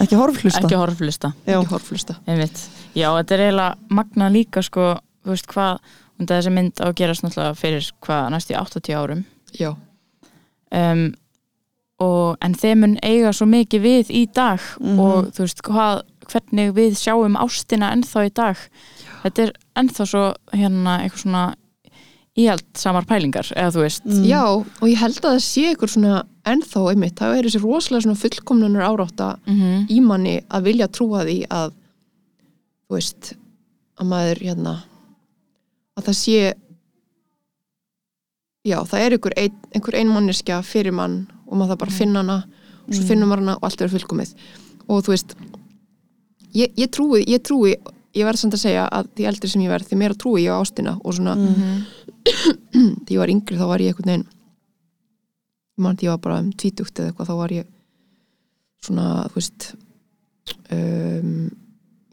[0.00, 1.32] Ekki horf hlusta Ekki horflista.
[1.44, 2.62] já, ekki horflusta Einmitt.
[2.96, 4.88] Já, þetta er eiginlega magna líka sko,
[5.26, 5.74] þú veist hvað,
[6.18, 9.24] og þessi mynd á að gerast fyrir hvað næstu í 80 árum.
[9.52, 9.70] já,
[10.72, 11.14] Um,
[12.00, 14.98] og, en þeim mun eiga svo mikið við í dag Mhm.
[15.00, 18.56] og þú veist hvað, hvernig við sjáum ástina ennþá í dag.
[19.24, 21.54] Þetta er ennþá svo hérna eitthvað svona
[22.38, 24.04] íhald samar pælingar, eða þú veist.
[24.06, 24.24] Mm.
[24.28, 28.02] já, og ég held að það sé ykkur svona ennþá einmitt, það er þessi rosalega
[28.04, 31.72] svona fullkomnunar árátta Mm í manni að vilja trúa því að
[32.88, 33.34] þú veist
[33.98, 34.76] að maður hérna
[35.98, 36.54] að það sé
[38.68, 42.22] já, það er einhver ein, einhver einmanneskja fyrir mann og maður það bara að finna
[42.24, 42.38] hana
[42.88, 43.08] og svo Mm.
[43.10, 44.34] finnum maður hana og allt er fullkomið
[44.88, 45.34] og þú veist
[46.56, 47.74] ég, ég trúi, ég trúi
[48.16, 50.52] ég verð samt að segja að því eldri sem ég verð því meira trúi ég
[50.56, 51.34] á ástina og svona
[52.74, 52.94] Mm.
[53.06, 54.26] því ég var yngri þá var ég einhvern veginn
[55.78, 57.66] ég man því ég var bara um tvítugt eða eitthvað þá var ég
[58.84, 59.68] svona, þú veist
[60.72, 61.30] um,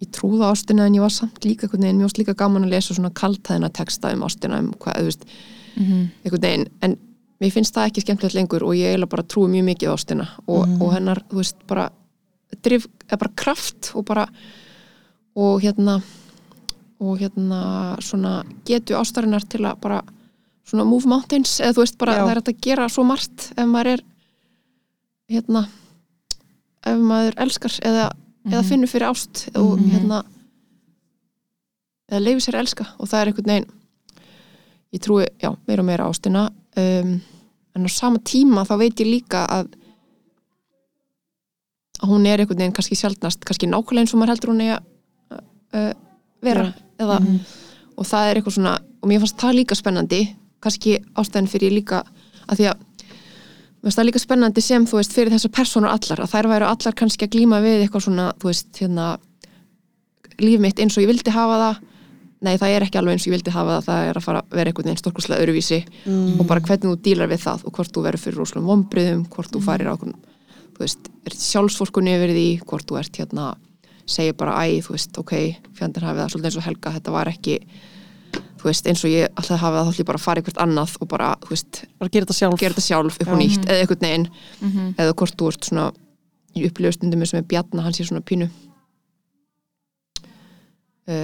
[0.03, 2.73] ég trúða ástina en ég var samt líka einhvern veginn, mér varst líka gaman að
[2.75, 5.27] lesa svona kaltæðina texta um ástina um hvað, þú veist,
[5.75, 6.09] -hmm.
[6.25, 6.97] einhvern veginn en
[7.41, 10.67] mér finnst það ekki skemmtilegt lengur og ég eiginlega bara trúi mjög mikið ástina og,
[10.67, 10.81] Mhm.
[10.81, 11.89] og hennar, þú veist, bara
[12.63, 14.27] drif, eða bara kraft og bara
[15.35, 16.01] og hérna
[16.99, 20.01] og hérna svona getu ástarinnar til að bara
[20.65, 22.25] svona move mountains eða þú veist bara Já.
[22.25, 24.01] það er að gera svo margt ef maður er
[25.29, 25.67] hérna
[26.85, 28.11] ef maður elskar eða,
[28.47, 28.69] eða Mhm.
[28.69, 29.89] finnur fyrir ást og Mhm.
[29.91, 30.23] hérna
[32.11, 33.69] eða leifir sér að elska og það er einhvern veginn
[34.95, 36.45] ég trúi, já, meira og meira ástina
[36.79, 37.15] um,
[37.75, 39.73] en á sama tíma þá veit ég líka að
[42.03, 44.73] að hún er einhvern veginn kannski sjaldnast, kannski nákvæmlega eins og maður heldur hún eigi
[44.75, 44.81] að
[45.75, 45.93] uh,
[46.43, 46.65] vera
[46.99, 47.37] eða, Mhm.
[47.97, 50.21] og það er eitthvað svona og mér fannst það líka spennandi
[50.63, 52.03] kannski ástæðan fyrir ég líka
[52.49, 56.19] að því að mér fannst það líka spennandi sem þú veist fyrir þessar personur allar
[56.25, 59.07] að þær væru allar kannski að glíma við eitthvað svona þú veist hérna
[60.39, 61.75] líf mitt eins og ég vildi hafa það
[62.41, 63.85] nei það er ekki alveg eins og ég vildi hafa það.
[63.85, 66.39] Það er að fara að vera einhvern veginn stórkurslega öruvísi Mm.
[66.39, 69.51] og bara hvernig þú dílar við það og hvort þú verður fyrir rosalega vombriðum hvort
[69.51, 73.55] þú farir á þú veist, er sjálfsvorkunni yfir því hvort þú ert hérna,
[74.05, 75.31] segir bara æ, þú veist, ok,
[75.73, 77.55] fjandinn hafið það svolítið eins og Helga, þetta var ekki
[78.59, 80.61] þú veist, eins og ég alltaf hafið það þá ætlum ég bara að fara eitthvað
[80.65, 82.59] annað og bara, þú veist, bara gera þetta sjálf.
[82.59, 84.27] gera þetta sjálf upp og nýtt, eða einhvern veginn.
[84.61, 84.95] Mhm.
[84.99, 85.85] eða hvort þú ert svona
[86.55, 88.49] í upplifustundum eins og með Bjarna, hann sé svona pínu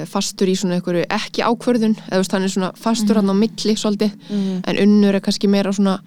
[0.06, 3.36] fastur í svona einhverju ekki ákvörðun eða þú veist, hann er svona fastur hann á
[3.36, 4.62] milli svolítið, Mm.
[4.68, 6.00] en unnur er kannski meira svona,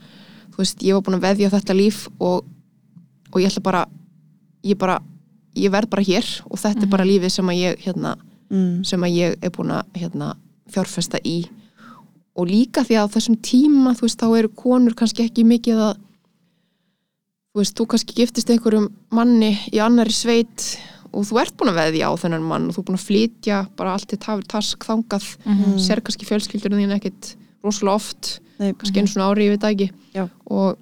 [0.53, 2.45] þú veist, ég var búin að veðja þetta líf og,
[3.33, 3.87] og ég ætla bara
[4.65, 5.01] ég bara,
[5.57, 8.17] ég verð bara hér og þetta er bara lífið sem að ég hérna,
[8.51, 8.85] Mm.
[8.85, 10.37] sem að ég er búin að hérna,
[10.71, 11.47] fjárfesta í
[12.37, 15.97] og líka því að þessum tíma þú veist, þá eru konur kannski ekki mikið að
[17.55, 20.79] þú veist, þú kannski giftist einhverjum manni í annari sveit
[21.15, 23.59] og þú ert búin að veðja á þennan mann og þú er búin að flytja
[23.79, 25.27] bara allt til tafur task þangað.
[25.47, 25.77] Mhm.
[25.79, 29.91] sér kannski fjölskyldurinn þín ekkit rosalega oft, Nei, kannski einu svona ári ég veit ekki.
[30.51, 30.77] Og,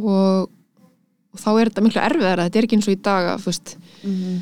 [0.00, 0.50] og
[1.30, 3.76] og þá er þetta miklu erfiðara, þetta er ekki eins og í dag að, veist,
[4.02, 4.40] Mhm.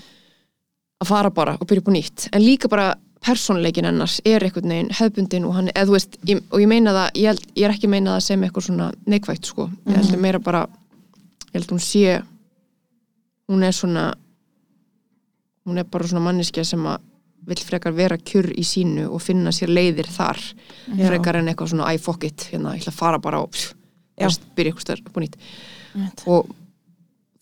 [1.02, 4.68] að fara bara og byrja upp á nýtt, en líka bara persónleikin ennars er einhvern
[4.72, 7.64] veginn hefbundin og hann, eða þú veist, ég, og ég meina það ég, held, ég
[7.64, 10.62] er ekki að meina það sem eitthvað svona neikvægt sko, ég held að meira bara
[10.66, 12.22] ég held að hún sé
[13.50, 14.14] hún er svona
[15.68, 16.98] hún er bara svona manneskja sem að
[17.48, 20.37] vill frekar vera kjur í sínu og finna sér leiðir þar
[20.98, 21.07] Já.
[21.09, 24.72] frekar en eitthvað svona I fuck it, hérna, ég ætla að fara bara og byrja
[24.72, 25.37] eitthvað stær upp á nýtt
[25.94, 26.24] Einmitt.
[26.26, 26.50] og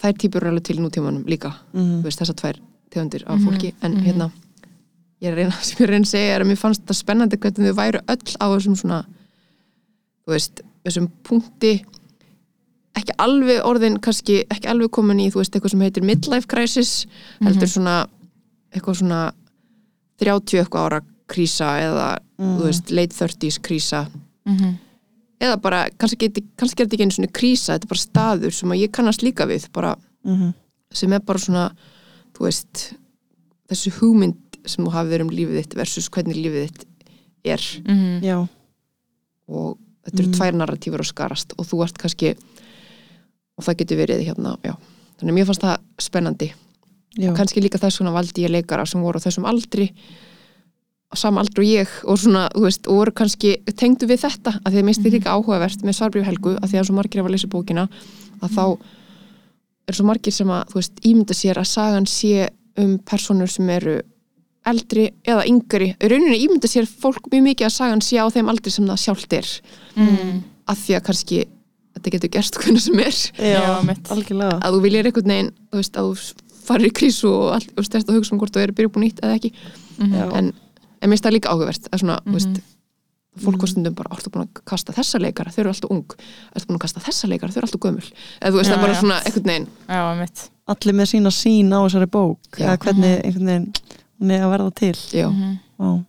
[0.03, 2.03] þær típur eru alveg til nútímanum líka Mhm.
[2.03, 2.61] þú veist, þessar tvær
[2.91, 4.05] tegundir af Mhm, fólki en mhm.
[4.05, 4.31] hérna
[5.23, 7.37] ég er að reyna, sem ég reyna að segja er að mér fannst þetta spennandi
[7.39, 9.05] hvernig þau væru öll á þessum svona
[10.27, 11.85] þú veist, þessum punkti
[12.97, 17.07] ekki alveg orðin kannski, ekki alveg komin í þú veist, eitthvað sem heitir midlife crisis
[17.45, 18.07] heldur svona
[18.75, 19.21] eitthvað svona
[20.21, 22.59] 30 eitthvað ára krísa eða Mm.
[22.61, 24.11] veist, late 30s krísa
[24.47, 24.75] Mhm.
[25.41, 28.53] eða bara, kannski, geti, kannski er þetta ekki einu svona krísa, þetta er bara staður
[28.53, 30.55] sem að ég kannast líka við, bara Mhm.
[30.93, 31.75] sem er bara svona,
[32.35, 32.93] þú veist
[33.71, 36.85] þessu hugmynd sem þú hafi verið um lífið þitt versus hvernig lífið þitt
[37.45, 38.23] er Mhm.
[38.23, 38.49] Já,
[39.49, 40.35] og þetta eru Mm.
[40.35, 42.37] tvær narratífur að skarast og þú ert kannski
[43.59, 44.77] og það getur verið hérna, já
[45.19, 46.53] þannig að mér fannst það spennandi
[47.17, 49.91] já, kannski líka þess vegna valdi ég leikara sem voru á þessum aldri
[51.07, 54.57] á sama aldri og ég og svona, þú veist, og voru kannski tengdu við þetta,
[54.65, 57.23] að því að mér styrir líka áhugavert með Svarbrif Helgu, að því að svo margir
[57.23, 57.87] hafa lesa bókina
[58.43, 58.65] að þá
[59.87, 62.49] er svo margir sem að, þú veist, ímynda sér að sagan sé
[62.83, 64.01] um personur sem eru
[64.67, 65.93] eldri eða yngri.
[65.95, 69.03] Í rauninni ímynda sér fólk mjög mikið að sagan sé á þeim aldri sem það
[69.05, 69.53] sjálft er.
[69.95, 70.43] Mhm.
[70.67, 71.37] að því að kannski
[71.95, 73.19] þetta getur gerst hvernig sem er.
[73.39, 73.63] Já,
[74.59, 76.17] að þú viljir einhvern veginn þú veist, að þú
[76.67, 79.07] farir í krísu og, allt, og stærst að hugsa um hvort þú eru byrjuð búin
[79.09, 79.53] nýtt eða ekki
[79.99, 80.13] Mhm.
[80.13, 80.25] Já.
[80.39, 80.53] en,
[81.01, 82.63] en mér finnst það líka áhugavert að svona, þú veist, Mhm.
[83.45, 86.05] fólk á stundum bara, ertu búin að kasta þessa leikara, þau eru alltaf ung
[86.57, 88.07] ertu búin að kasta þessa leikara, þau eru alltaf gömul
[88.41, 89.01] eða þú veist, Já, það er bara já.
[89.01, 92.67] svona einhvern veginn Já, mitt Allir með sína sín á þessari bók Já.
[92.67, 93.73] eða hvernig einhvern veginn
[94.21, 95.59] hún er að verða til já, Mhm.
[95.81, 96.05] Já,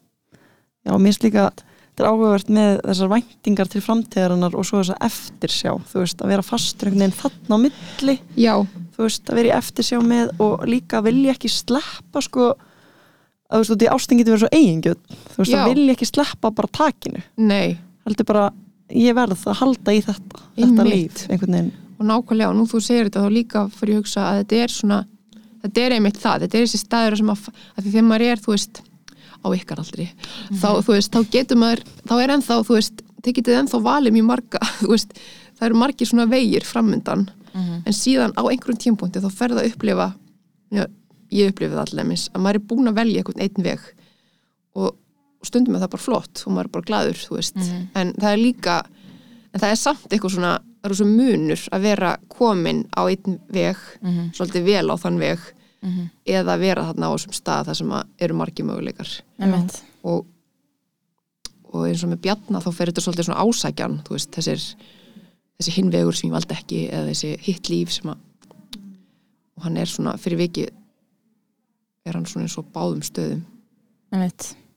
[0.88, 1.52] já mér finnst líka
[1.98, 6.20] þetta er áhugavert með þessar væntingar til framtíðarinnar og svo þess að eftirsjá þú veist,
[6.22, 8.16] að vera fastur einhvern veginn þarna á milli.
[8.38, 8.54] Já,
[8.94, 13.64] þú veist, að vera í eftirsjá með og líka vilja ekki sleppa sko að þú
[13.64, 15.58] veist, út í ástin getur verið svo eigingjöld þú veist, Já.
[15.64, 17.26] að vilja ekki sleppa bara takinu.
[17.42, 17.78] Nei.
[18.06, 18.46] Heldur bara,
[18.94, 20.94] ég verð að halda í þetta þetta Einmitt.
[20.94, 21.76] líf, einhvern veginn.
[21.98, 24.76] Og nákvæmlega, og nú þú segir þetta þá líka fyrir að hugsa að þetta er
[24.76, 25.00] svona
[25.64, 28.44] þetta er einmitt það, þetta er þessi staður sem að, að því þegar maður er,
[28.44, 28.82] þú veist
[29.48, 30.10] á ykkar aldri,
[30.52, 34.14] þá, þú veist, þá getur maður þá er ennþá, þú veist þið getið ennþá valið
[34.18, 35.14] mjög marga, þú veist
[35.58, 37.78] það eru margir svona vegir framundan Mhm.
[37.90, 40.14] en síðan á einhverjum tímpúnti þá ferða að upplifa
[40.70, 40.84] já,
[41.32, 42.04] ég upplifið það allir
[42.36, 43.80] að maður er búin að velja einhvern einn veg
[44.78, 47.88] og stundum er það bara flott og maður er bara gladur, þú veist Mhm.
[47.96, 48.76] en það er líka
[49.54, 53.40] en það er samt eitthvað svona, það eru svo munur að vera komin á einn
[53.50, 54.32] veg Mhm.
[54.38, 55.40] svolítið vel á þann veg
[55.84, 56.10] Mhm.
[56.26, 59.22] eða vera þarna á þessum stað þar sem eru margir möguleikar.
[60.04, 60.26] Og,
[61.74, 64.64] og eins og með Bjarna þá fer þetta svolítið svona ásækjan veist, þessir
[65.58, 68.18] þessi hinvegur sem ég valdi ekki eða þessi hitt líf sem að
[69.58, 70.68] og hann er svona fyrir viki
[72.06, 73.42] er hann svona eins og báðum stöðum.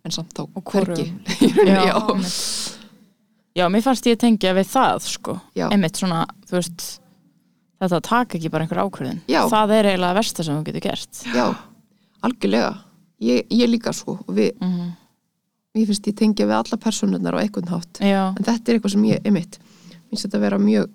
[0.05, 1.13] En samt þá hvergi.
[1.69, 2.01] Já, já.
[3.55, 5.67] Já, mér fannst ég tengja við það sko, Já.
[5.71, 7.00] einmitt svona þú veist,
[7.81, 9.41] þetta að taka ekki bara einhver ákvörðin Já.
[9.51, 11.21] það er eiginlega versta sem þú getur gert.
[11.35, 11.45] Já,
[12.27, 12.71] algjörlega.
[13.21, 14.89] Ég, ég líka og við, mm
[15.79, 18.01] ég finnst ég tengja við alla personurnar á einhvern hátt.
[18.03, 19.61] Já, en þetta er eitthvað sem ég, einmitt
[20.11, 20.89] finnst þetta að vera mjög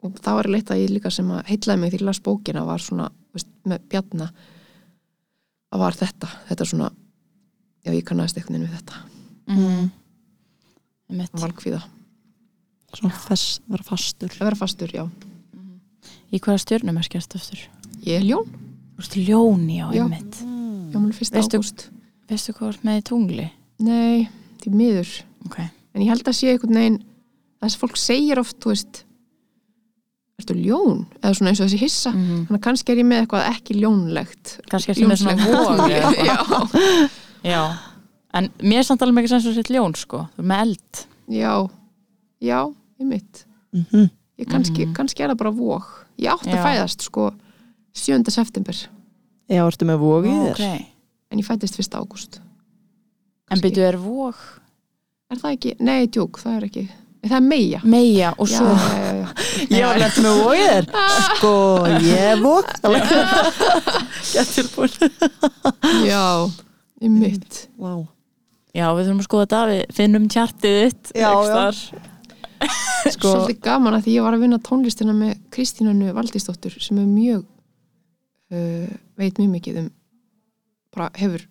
[0.00, 2.80] og það var leitt að ég líka sem að heitlaði mig því las bókina var
[2.80, 4.30] svona, veist, með bjarna.
[5.70, 6.88] Að var þetta, þetta svona
[7.84, 9.02] já, ég kannast eitthvað við þetta.
[9.52, 9.90] Mm
[11.10, 11.34] einmitt.
[11.42, 11.80] Valkvíða,
[12.98, 14.28] svona fess, vera fastur.
[14.40, 15.04] Að vera fastur, já.
[16.30, 17.58] Í hvaða stjörnum er skert aftur?
[18.06, 18.48] ég er ljón,
[19.00, 20.02] Þú veist, ljón, já, Já.
[20.04, 20.36] einmitt.
[20.92, 21.84] Já, mér fyrst Veistu- ágúst.
[22.28, 23.46] Veistu hvað ert með í tungli?
[23.80, 24.28] nei,
[24.60, 25.12] því miður.
[25.46, 26.98] Ok, en ég held að sé einhvern veginn
[27.62, 29.04] það sem fólk segir oft, þú veist
[30.40, 32.10] ertu ljón, eða svona eins og þessi hissa.
[32.12, 34.52] Mm þannig að kannski er ég með eitthvað ekki ljónlegt.
[34.70, 35.48] Kannski ertu með svona Ljónslegt.
[35.48, 36.66] vog eða eitthvað.
[37.44, 37.62] já, Já,
[38.36, 41.02] en mér er samt alveg ekki sem svo sitt ljón sko, þú er með eld.
[41.28, 41.54] Já,
[42.40, 42.60] já,
[43.00, 44.08] ég mitt mm
[44.40, 44.92] ég kannski, Mhm.
[44.96, 45.84] kannski er það bara vóg
[46.18, 46.56] ég átti Já.
[46.56, 47.30] að fæðast sko
[47.92, 48.30] 7.
[48.32, 48.74] september
[49.50, 50.54] Já, ertu með vóg í þér?
[50.54, 50.86] Ok,
[51.32, 51.98] en ég fættist 1.
[52.00, 52.40] ágúst
[53.50, 54.34] en byrju er vog
[55.30, 56.88] er það ekki, nei, djúk, það er ekki
[57.20, 59.12] það er meia meia og svo já, já,
[59.68, 59.92] já.
[60.06, 60.84] Ertu með vóg í þér?
[61.36, 61.52] Sko,
[62.00, 62.64] ég er vóg
[64.32, 64.90] Getur búin
[66.08, 66.24] já,
[67.02, 68.06] ég mitt Vá
[68.72, 72.08] Já, við þurfum að skoða þetta, við finnum tjartið þitt Já, já.
[73.14, 77.08] Sko, svolítið gaman að því ég var að vinna tónlistina með Kristínunu Valdísdóttur sem er
[77.08, 77.46] mjög
[78.52, 78.90] uh,
[79.20, 79.88] veit mjög mikið um
[80.94, 81.46] bara hefur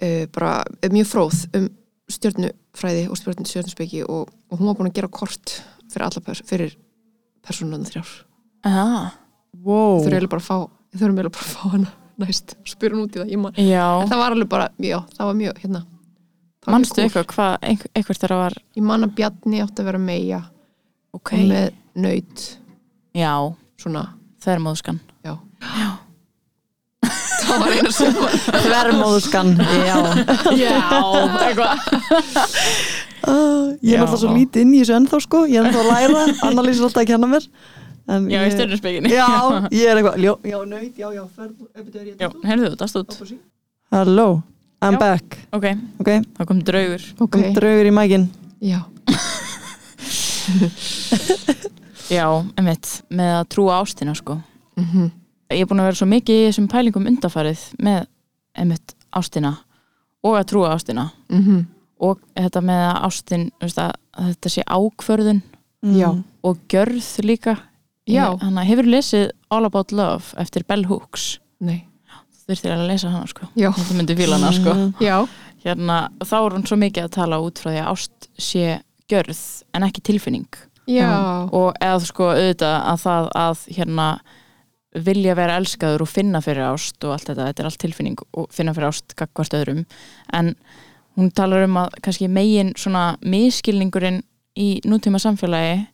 [0.00, 1.68] uh, bara er mjög fróð um
[2.10, 5.60] stjörnufræði og stjörnuspeki og, og hún var búin að gera kort
[5.90, 6.74] fyrir alla pers fyrir
[7.46, 8.10] persónulega þrjár.
[8.68, 9.06] Aha,
[9.62, 10.00] wow.
[10.02, 13.16] Eru eiginlega bara að fá eru eiginlega bara að fá hana næst spyr hún út
[13.16, 13.56] í það, ég man.
[13.56, 15.84] Já, en það var alveg bara, já, það var mjög hérna
[16.68, 18.56] manstu eitthvað hvað, einhver, einhvert þeirra var?
[18.76, 20.42] Ég man að Bjarni átti að vera meia
[21.16, 21.72] ok, og með
[22.04, 22.46] naut.
[23.16, 23.32] Já,
[23.80, 24.04] svona,
[24.44, 25.00] þvermóðskan.
[25.26, 25.34] Já.
[25.60, 25.90] Já,
[27.46, 29.52] það var eina sem var Þvermóðskan.
[29.86, 29.98] Já.
[30.62, 30.78] Já.
[31.48, 31.84] Eitthvað.
[33.20, 35.44] Uh, ég er alltaf svo lítið inn í þessu ennþá sko.
[35.50, 37.48] Ég er ennþá að læra, Annalís er alltaf að kenna mér.
[38.10, 39.26] En Já, í ég, stjörnusbygginni já,
[39.70, 43.18] ég er eitthvað já, nöyt, já, já, er Já, heyrðu þú, það stótt
[43.94, 44.24] Hello,
[44.80, 44.98] I'm Já.
[44.98, 45.36] back.
[45.52, 45.66] Ok,
[46.00, 46.08] ok,
[46.38, 47.02] þá kom draugur.
[47.20, 48.28] Ok, kom draugur í mækin
[48.64, 48.80] já,
[52.10, 52.26] Já,
[52.58, 54.38] einmitt, með að trúa ástina sko.
[54.80, 55.10] Mhm.
[55.50, 58.04] Ég er búin að vera svo mikið í þessum pælingum undarfarið með
[58.58, 59.52] einmitt ástina
[60.26, 61.08] og að trúa ástina.
[61.30, 61.64] Mhm.
[62.00, 65.42] Og þetta með að ástin veist, að, þetta sé ákvörðun
[65.82, 66.08] Já.
[66.12, 66.24] Mm.
[66.42, 67.56] og gjörð líka.
[68.08, 68.32] Já.
[68.40, 71.38] Þannig að hefur lesið All About Love eftir Bell Hooks?
[71.60, 71.84] Nei,
[72.50, 73.48] þurftir að lesa hana sko.
[73.54, 74.74] Þú myndi fíla hana sko.
[74.76, 74.92] Mm.
[75.02, 75.16] já.
[75.60, 78.66] Hérna, þá er hún svo mikið að tala út frá því að ást sé
[79.10, 79.40] gjörð
[79.76, 80.60] en ekki tilfinning.
[80.90, 81.10] Já,
[81.54, 84.06] og eða sko auðvitað að það að hérna
[85.06, 88.48] vilja vera elskaður og finna fyrir ást og allt þetta, þetta er allt tilfinning og
[88.54, 89.84] finna fyrir ást gagvart öðrum.
[90.34, 90.54] En
[91.18, 94.22] hún talar um að kannski megin svona miskilningurinn
[94.58, 95.84] í nútíma samfélagi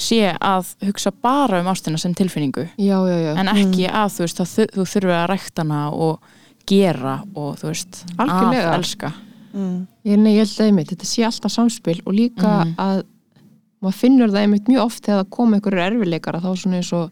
[0.00, 3.32] sé að hugsa bara um ástina sem tilfinningu já, já, já.
[3.40, 6.30] en ekki að þú veist að þú, þú þurfi að rækta hana og
[6.70, 8.70] gera og þú veist Algjörlega.
[8.70, 9.12] að elska
[9.50, 9.86] Mm.
[10.06, 12.74] Ég, nei, ég held að einmitt, þetta sé alltaf samspil og líka Mhm.
[12.78, 13.00] að
[13.82, 16.92] maður finnur það einmitt mjög oft þegar það koma einhverjur erfileikar að þá svona eins
[16.94, 17.10] og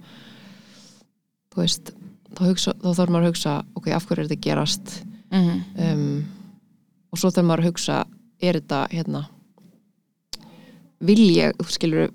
[1.51, 1.91] þú veist,
[2.37, 4.95] þá, hugsa, þá þarf maður að hugsa ok, af hverju er þetta gerast
[5.33, 6.25] mm um,
[7.11, 7.99] og svo þarf maður að hugsa
[8.41, 9.25] er þetta hérna
[11.01, 12.11] vil ég, þú skilur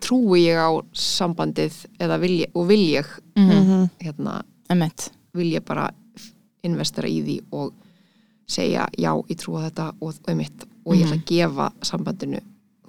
[0.00, 3.50] trúi ég á sambandið eða vil ég, og vil ég -hmm.
[3.62, 3.88] Mhm.
[4.00, 5.90] hérna, Emmett vil ég bara
[6.62, 7.72] investera í því og
[8.46, 12.40] segja já, ég trúa þetta og, og, mitt, og ég ætla að gefa sambandinu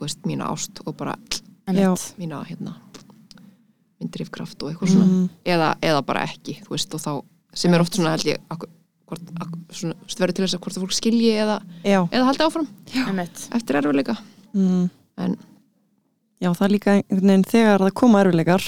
[0.02, 1.16] veist, mína ást og bara
[1.68, 2.76] Emmett mína hérna
[4.02, 5.30] myndrifkraft og eitthvað svona Mm.
[5.46, 8.70] eða, eða bara ekki, veist, og þá sem er oft svona held ég akkur,
[9.08, 12.44] hvort, akkur, svona, stverði til þess að hvort að fólk skilji eða, Já, eða haldi
[12.44, 12.68] áfram
[13.08, 14.18] Emmett eftir erfiðleika
[14.54, 14.90] mm.
[15.18, 15.38] en
[16.46, 18.66] Já, það er líka einhvern veginn þegar það koma erfilegar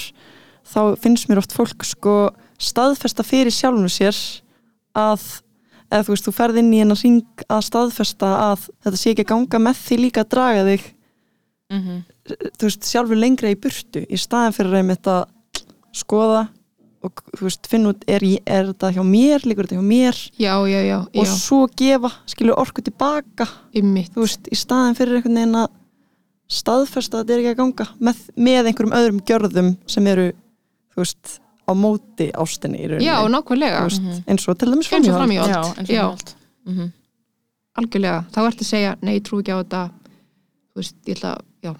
[0.68, 2.16] þá finnst mér oft fólk sko
[2.58, 4.18] staðfesta fyrir sjálfum sér
[4.98, 5.22] að
[5.88, 9.24] eða þú veist, þú ferð inn í hennar ring að staðfesta að þetta sé ekki
[9.24, 10.84] að ganga með því líka að draga þig
[11.72, 11.98] mm -hmm.
[12.58, 15.16] þú veist, sjálfur lengra í burtu í staðin fyrir að þetta
[15.94, 16.48] skoða
[16.98, 20.16] og þú veist, finna út er, er þetta hjá mér, líkur þetta hjá mér?
[20.34, 25.38] Já, já, já, og svo gefa, skilur orku tilbaka þú veist, í staðin fyrir einhvern
[25.38, 25.68] veginn að
[26.48, 30.28] staðfesta að þetta er ekki að ganga með, með einhverjum öðrum gjörðum sem eru,
[30.94, 34.22] þú veist á móti ástinni í rauninni já, nákvæmlega Þú veist, Mhm.
[34.26, 35.52] eins og til dæmis Eins og framhjáhald.
[35.52, 36.34] Já, eins og allt
[36.66, 36.90] mm -hmm.
[37.78, 39.90] algjörlega, þá ertu að segja nei, ég trú ekki á þetta
[40.72, 41.74] þú veist, ég ætla, já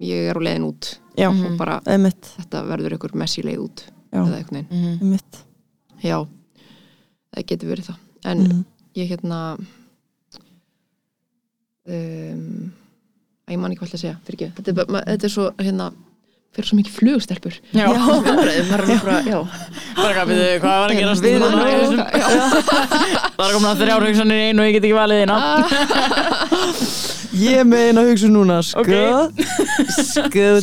[0.00, 1.46] ég er á leiðin út já, Mhm.
[1.52, 3.82] og bara einmitt, þetta verður einhver messi leið út
[4.12, 4.20] Já.
[4.20, 4.98] eða einhvern veginn, Mhm.
[5.00, 5.44] einmitt
[6.02, 6.26] já
[7.34, 8.64] það getur verið það, en Mhm.
[8.94, 9.58] ég hérna
[11.88, 12.72] um,
[13.46, 15.24] að ég man ekki hvað ætla að segja fyrir ekki, þetta er, bara- ma- þetta
[15.28, 15.86] er svo hérna,
[16.56, 19.38] fyrir svo mikið flugstelpur Já, umræðum, maður er bara, já.
[20.00, 22.28] Bara hvað við hvað var að gerast Við núna erum í já,
[23.36, 25.36] Það er komin að þrjár hugsanir í einu og ég get ekki valið eina
[27.36, 28.90] ég með eina hugsun núna sko Ok.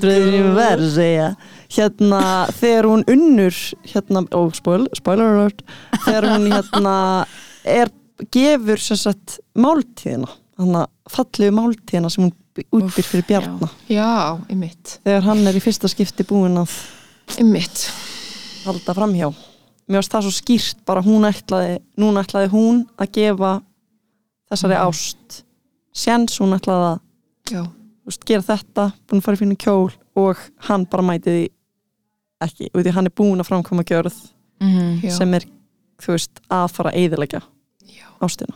[0.02, 1.28] treyðir ég verð að segja
[1.74, 2.22] hérna,
[2.60, 3.56] þegar hún unnur
[3.90, 5.64] hérna, ó, spoil, spoiler alert.
[6.04, 6.94] Þegar hún hérna
[7.66, 7.90] er,
[8.34, 10.30] gefur sem sagt máltíðina,
[10.60, 12.34] þannig að fallegu máltíðina sem hún
[12.72, 13.70] útbyr fyrir Bjarna.
[13.90, 16.72] já, ymmit þegar hann er í fyrsta skipti búinn að
[17.40, 17.88] ymmit,
[18.66, 19.32] halda framhjá.
[19.90, 23.62] Mér varst það svo skýrt bara hún ætlaði núna ætlaði hún að gefa
[24.52, 24.88] þessari Mhm.
[24.88, 25.44] ást
[25.94, 27.00] séns hún ætlaði að
[27.52, 27.64] já,
[28.26, 30.38] gera þetta, búin að fara í fínu kjól og
[30.68, 31.50] hann bara mæti því
[32.42, 34.14] ekki, og því hann er búin að framkoma gjörð
[34.62, 35.02] Mhm.
[35.04, 35.44] já, sem er,
[36.00, 37.42] þú veist, að fara að eyðilegja
[37.88, 38.56] já, ástina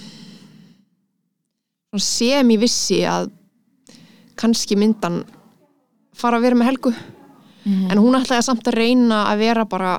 [1.99, 3.29] sem ég vissi að
[4.39, 5.23] kannski myndan
[6.15, 6.93] fara að vera með Helgu
[7.63, 7.91] Mhm.
[7.91, 9.97] en hún ætlaði samt að reyna að vera bara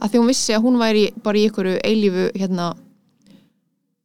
[0.00, 2.74] að því hún vissi að hún væri bara í einhverju eilífu hérna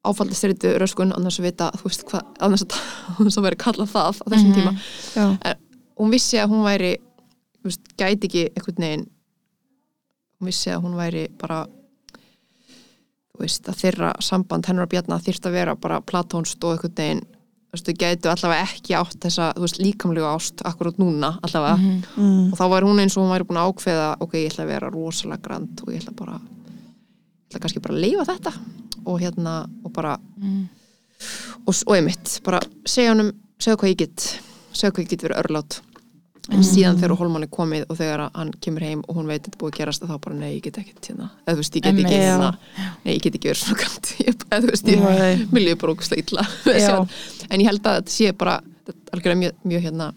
[0.03, 2.73] áfaldistyrtu röskun annars að vita, þú veist hvað annars að,
[3.19, 4.55] annars að vera kallað það á þessum Mhm.
[4.55, 4.73] tíma
[5.15, 5.55] Já.
[5.99, 6.97] hún vissi að hún væri
[7.63, 9.05] veist, gæti ekki einhvern veginn
[10.39, 11.67] hún vissi að hún væri bara
[13.45, 17.21] veist, að þeirra samband hennar og Bjarna þyrst að vera bara platónst og einhvern veginn
[17.69, 21.77] þú veist, þau gætu allavega ekki átt þessa, þú veist, líkamlega ást akkurat núna, allavega
[21.77, 22.03] Mhm.
[22.17, 22.51] mm.
[22.53, 24.71] og þá var hún eins og hún væri búin að ákveða ok, ég ætla að
[24.73, 28.53] vera rosalega grand og ég ætla bara ég ætla kannski bara að leifa þetta
[29.05, 30.67] og hérna, og bara Mm.
[31.67, 34.39] og, og einmitt, bara segja honum segja hvað ég get,
[34.73, 35.81] segja hvað ég get verið örlátt.
[36.49, 39.49] En síðan þegar Holman er komið og þegar hann kemur heim og hún veit að
[39.49, 41.83] þetta búið að gerast þá bara nei, ég get ekkert hérna eða þú veist, ég
[41.85, 42.23] get ekki Já.
[42.25, 42.49] hérna
[43.05, 43.77] nei, ég get ekki verið svona
[44.25, 45.45] ég, eða þú veist, ég Nei.
[45.53, 46.47] viljið bara illa
[46.85, 46.95] Já.
[47.49, 48.55] en ég held að þetta sé bara
[48.89, 50.09] þetta er algjörlega mjög, mjög hérna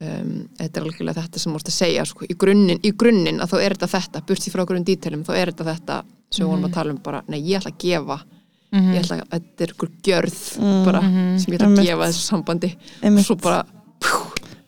[0.00, 2.26] um, þetta er algjörlega þetta sem múst að segja sko.
[2.30, 5.32] í, grunninn, í grunninn að þá er þetta þetta burt því frá grunn dítelum, þá
[5.36, 8.20] er þetta þetta sem við vorum að tala um bara, nei ég ætla að gefa
[8.70, 8.92] Mhm.
[8.94, 9.72] ég ætla að, þetta er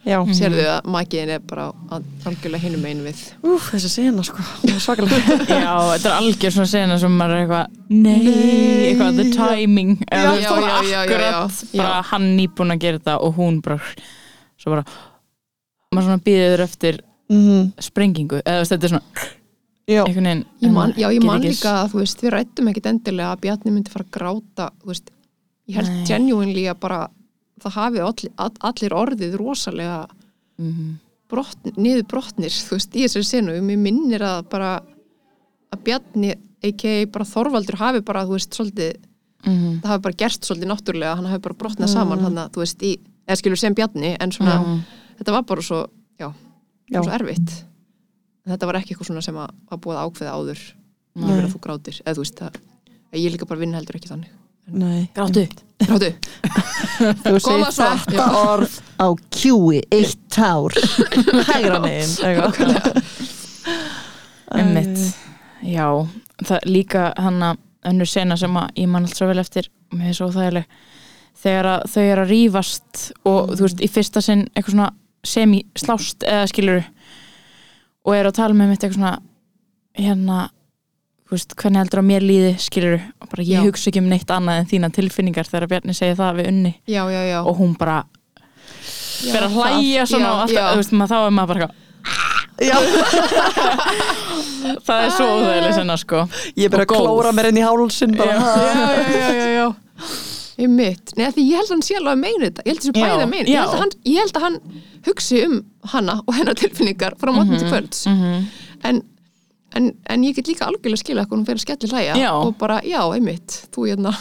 [0.03, 0.33] Mhm.
[0.35, 3.21] ég ætla að makiðin er bara að, algjörlega hinum einu við.
[3.47, 5.37] Úf, þessi sena sko, það er svakalega.
[5.63, 9.93] Já, þetta er algjör svona sena sem maður er eitthvað Nei, eitthvað the timing.
[10.11, 11.79] Já, já, bara já, já, já, akkurat já.
[11.79, 13.79] bara hann nýbúin að gera þetta og hún bara
[14.59, 14.85] svo bara
[15.95, 17.01] maður svona býður eftir
[17.31, 18.43] mm sprengingu.
[18.43, 19.31] Eða þú veist, þetta er svona
[19.91, 23.33] Já, veginn Ég man, já, ég man líka að þú veist, við rættum ekkit endilega
[23.35, 25.11] að Bjarni myndi fara að gráta þú veist,
[25.71, 27.01] ég held genuinely að bara
[27.61, 30.09] það hafi all, allir orðið rosalega
[30.59, 30.99] Mhm.
[31.29, 34.83] brotn, niður brotnir, þú veist, í þessari senu mér minnir að bara
[35.73, 37.07] að Bjarni, a.k.a.
[37.07, 38.97] bara Þorvaldur hafi bara, þú veist, svolítið
[39.47, 39.81] Mhm.
[39.83, 42.79] það hafi bara gerst svolítið náttúrulega, hann hafi bara brotnað saman þannig að, þú veist,
[42.83, 42.97] í,
[43.27, 44.81] eða skilur sem Bjarni en svona, Mhm.
[45.19, 45.87] þetta var bara svo
[46.21, 46.33] já,
[46.91, 47.03] Já.
[47.03, 47.65] svo erfitt
[48.45, 50.73] En þetta var ekki eitthvað svona sem að, var búið að ákveða áður
[51.15, 51.29] Nei.
[51.31, 52.53] yfir að þú grátir, eða þú veist það
[53.15, 54.29] ég líka bara vinn heldur ekki þannig
[54.67, 55.09] nei.
[55.15, 55.47] Gráttu.
[55.83, 56.13] Grátu,
[57.25, 60.77] Þú segir þetta orð á kjúi eitt tár.
[61.51, 62.13] Hægra megin
[64.53, 65.03] Einmitt.
[65.65, 65.87] Já,
[66.45, 67.61] það líka hann að
[67.91, 70.81] önnur sena sem að ég man allt svo vel eftir með þessu óþægileg.
[71.43, 74.91] Þegar að þau eru að rífast og þú veist, í fyrsta sinn eitthvað svona
[75.27, 76.83] semi-slást eða skilur
[78.03, 79.15] og eru að tala með mitt eitthvað svona
[79.99, 80.39] hérna
[81.27, 82.99] þú veist, hvernig heldur að mér líði skilur
[83.33, 83.63] bara ég Já.
[83.67, 86.73] hugsa ekki um neitt annað en þína tilfinningar þegar Bjarni segir það við unni.
[86.91, 87.39] Já, já, já.
[87.43, 87.97] Og hún bara
[89.23, 91.69] fyrir að hlæja svona já, og alltaf, veist, maður þá er maður bara
[94.87, 96.19] það er svo óþægileg senna sko.
[96.59, 98.47] Ég er bara að klóra mér inn í hálsin bara, já, já,
[99.17, 99.67] já, já, já.
[100.63, 102.63] Ég mitt, Nei, því ég held að hann sé alveg að meina þetta.
[102.67, 104.59] Ég held þessu Já, bæði að meina ég held, að hann, ég held að hann
[105.09, 105.55] hugsi um
[105.95, 108.01] hana og hennar tilfinningar frá mótni til kvölds.
[108.11, 108.39] mm
[108.83, 108.99] en,
[109.79, 112.31] en, en ég get líka algjörlega skila hvað hún fyrir að skelli hlæja Já.
[112.35, 114.13] og bara, já, einmitt þú hérna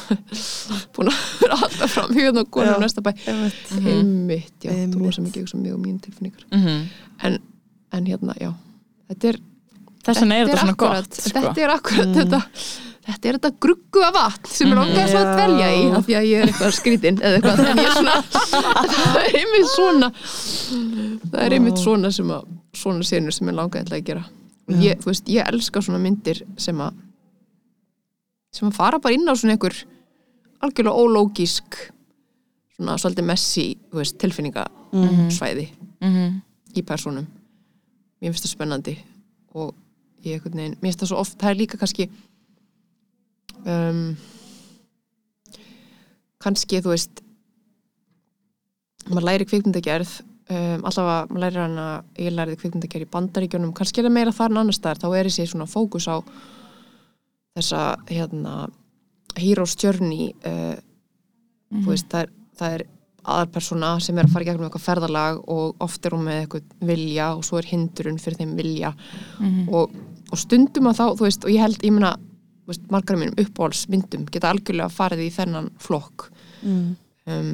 [0.96, 2.84] búin að vera alltaf fram hérna og konum Já.
[2.86, 3.64] næsta bæ Einmitt.
[3.78, 5.00] einmitt, já, þú Einmitt.
[5.02, 6.86] rosa mikið hugsa mjög um mín tilfinningar -hmm.
[7.24, 7.40] en,
[7.92, 8.54] en hérna, já
[9.10, 9.42] þetta er,
[10.06, 11.40] þess vegna er þetta svona akkurat, gott sko.
[11.40, 12.42] þetta er akkurat þetta
[13.02, 15.34] þetta er þetta grugguða vatn sem er langar svo að Já.
[15.38, 18.16] dvelja í af því að ég er eitthvað skrítinn eða eitthvað en ég er svona
[18.92, 20.12] það er einmitt svona
[21.32, 22.46] það er einmitt svona sem að
[22.82, 24.24] svona senur sem ég eitthvað að gera
[24.70, 27.00] og ég, þú veist, ég elska svona myndir sem að
[28.52, 29.76] sem að fara bara inn á svona einhver
[30.62, 31.78] algjörlega ólógísk
[32.76, 35.68] svona svolítið messi veist, tilfinningasvæði
[36.02, 36.40] mm
[36.72, 37.26] í persónum.
[38.22, 38.94] Mér finnst það spennandi
[39.60, 39.74] og
[40.24, 42.06] ég mér finnst það svo oft það er líka kannski
[43.66, 44.16] um,
[46.42, 47.24] kannski þú veist
[49.10, 50.14] maður læri kvikmyndagerð
[50.52, 51.88] um, allavega maður læri hana
[52.20, 53.74] ég læriði kvikmyndagerð í bandaríkjunum.
[53.78, 55.02] Kannski er það meira þar en annars staðar.
[55.02, 56.20] Þá er þessi svona fókus á
[57.58, 57.82] þessa
[58.12, 58.56] hérna
[59.40, 60.80] hero's journey uh,
[61.80, 62.84] þú veist, það er, það er
[63.22, 67.28] aðalpersona sem er að fara gegnum eitthvað ferðalag og oft er hún með eitthvað vilja
[67.38, 68.92] og svo er hindrun fyrir þeim vilja.
[69.70, 69.94] Og,
[70.32, 72.00] og stundum að þá, veist, og ég held, ég
[72.70, 76.32] veist, margar af mínum uppáhaldsmyndum geta algjörlega farið í þennan flokk.
[76.62, 76.90] Mm.
[77.30, 77.54] um,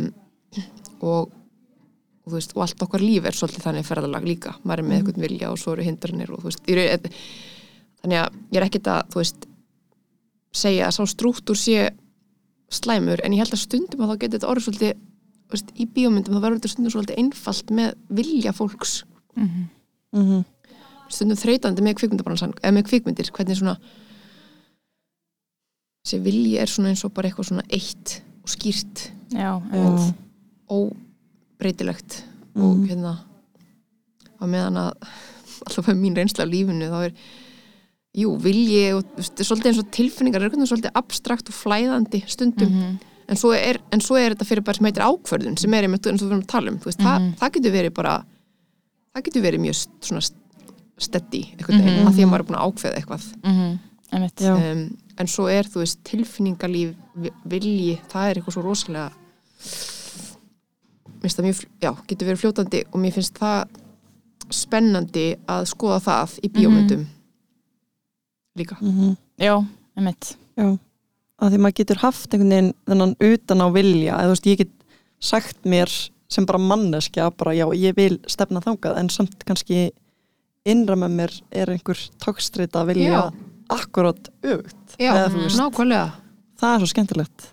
[1.01, 1.35] og,
[2.27, 4.97] og þú veist, og allt okkar líf er svolítið þannig ferðalag líka, maður er með
[4.99, 7.13] eitthvað vilja og svo eru hindranir og þú veist, raun-
[8.03, 9.47] þannig að ég er ekkert að, þú veist
[10.57, 11.77] segja að sá strúktúr sé
[12.69, 14.91] slæmur, en ég held að stundum að þá getur þetta orðið svolítið
[15.47, 19.03] þú veist, í bíómyndum þá verður þetta stundum svolítið einfalt með vilja fólks.
[19.37, 19.65] -hmm.
[20.11, 20.43] Mm
[21.07, 23.77] stundum þreytandi með kvikmyndabransan eða með kvikmyndir, hvernig svona
[26.03, 29.11] þessi vilji er svona eins og bara eitthvað svona eitt og skýrt.
[29.31, 31.06] Já, Já.
[31.59, 31.75] Einmitt.
[31.77, 32.23] óbreytilegt
[32.55, 32.87] og Mm.
[32.89, 33.19] hérna
[34.41, 34.93] á meðan að
[35.67, 37.13] alltaf mín reynsla af lífinu þá er
[38.17, 42.99] jú, vilji og svolítið eins og tilfinningar er svolítið abstrakt og flæðandi stundum Mhm.
[43.29, 46.05] en, svo er, en svo er þetta fyrir bara sem heitir ákvörðun sem er einmitt
[46.07, 47.35] eins og við erum að tala um veist, það, Mhm.
[47.37, 48.25] það getur verið bara
[49.15, 50.31] það getur verið mjög svona
[50.99, 52.07] steady einhvern veginn, Mhm.
[52.07, 53.79] að því að maður er búin að ákveða eitthvað Mhm.
[54.13, 54.71] einmitt Já.
[54.71, 59.11] um, en svo er þú veist tilfinningalíf vi- vilji, það er eitthvað svo rosalega
[61.27, 63.77] finnst það mjög, já, getur verið fljótandi og mér finnst það
[64.57, 67.05] spennandi að skoða það í bíómyndum
[68.57, 68.77] líka.
[68.81, 69.53] Mm já,
[69.97, 70.33] einmitt.
[70.57, 70.71] Já,
[71.37, 74.61] að því maður getur haft einhvern veginn þennan utan á vilja eða þú veist, ég
[74.63, 74.71] get
[75.21, 75.93] sagt mér
[76.27, 79.91] sem bara manneskja, bara já, ég vil stefna þangað, en samt kannski
[80.67, 83.21] innra með mér er einhver tókstrita að vilja Já.
[83.77, 86.09] akkurát öfugt, Já, eða þú veist nákvæmlega.
[86.59, 87.47] það er svo skemmtilegt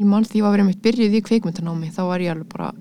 [0.00, 2.72] ég mann því að vera mitt byrjuð í kveikmyndanámi þá var ég alveg bara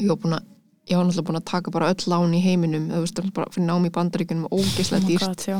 [0.00, 0.44] ég var búin að
[0.86, 3.66] ég var náttúrulega búin að taka bara öll lán í heiminum þú veist, bara fyrir
[3.66, 5.58] námi í bandaríkunum ógeðslega dýrt God, já.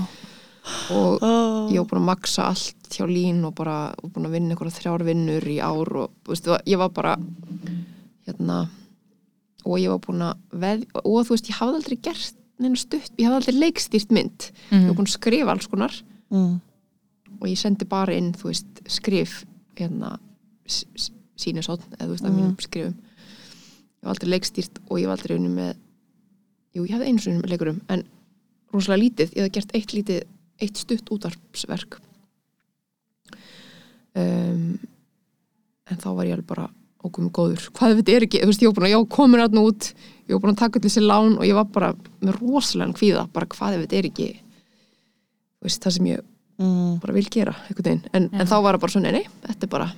[0.95, 1.71] og oh.
[1.73, 4.77] ég var búin að maksa allt hjá lín og bara og búin að vinna einhverja
[4.79, 7.17] þrjár vinnur í ár og veist, ég var bara
[8.27, 8.61] hérna
[9.67, 13.11] og ég var búin að veð, og þú veist, ég hafði aldrei gert neina stutt,
[13.19, 14.95] ég hafði aldrei leikstýrt mynd ég var Mhm.
[14.97, 15.97] búin að skrifa alls konar
[16.31, 16.55] mm.
[17.41, 19.45] Og ég sendi bara inn, þú veist, skrif
[19.77, 20.17] hérna
[21.37, 22.37] sínisótt, eða þú veist, að Mm.
[22.41, 22.95] mínum skrifum.
[22.97, 25.75] Ég var aldrei leikstýrt og ég var aldrei unni með
[26.77, 28.03] jú, ég hafði einu sinni með leikurum en
[28.73, 30.23] rosalega lítið, ég hafði gert eitt lítið
[30.61, 31.99] eitt stutt útarpsverk
[34.17, 34.79] um,
[35.87, 36.69] en þá var ég alveg bara
[37.07, 39.43] okkur með góður, hvað þetta er ekki þú veist, ég var búin að, já, komin
[39.45, 39.91] að út
[40.27, 43.27] ég var búin að taka allir þessi lán og ég var bara með rosalega kvíða,
[43.33, 46.25] bara hvað þetta er ekki þú veist, það sem ég
[46.57, 46.99] Mm.
[47.03, 49.73] bara vil gera einhvern veginn, en, en þá var það bara svona, nei, þetta er
[49.75, 49.89] bara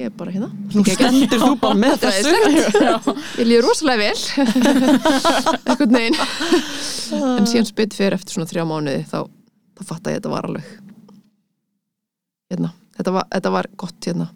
[0.00, 0.48] ég er bara hérna.
[0.74, 3.14] Nú stendur þú bara með Þetta þessu.
[3.42, 4.20] ég líður rosalega vel.
[5.68, 6.16] Einhvern veginn.
[7.36, 9.18] En síðan spytt fyrir eftir svona þrjá mánuði þá,
[9.76, 10.70] þá fatt að þetta var alveg
[12.50, 14.28] hérna, þetta var, þetta var gott hérna.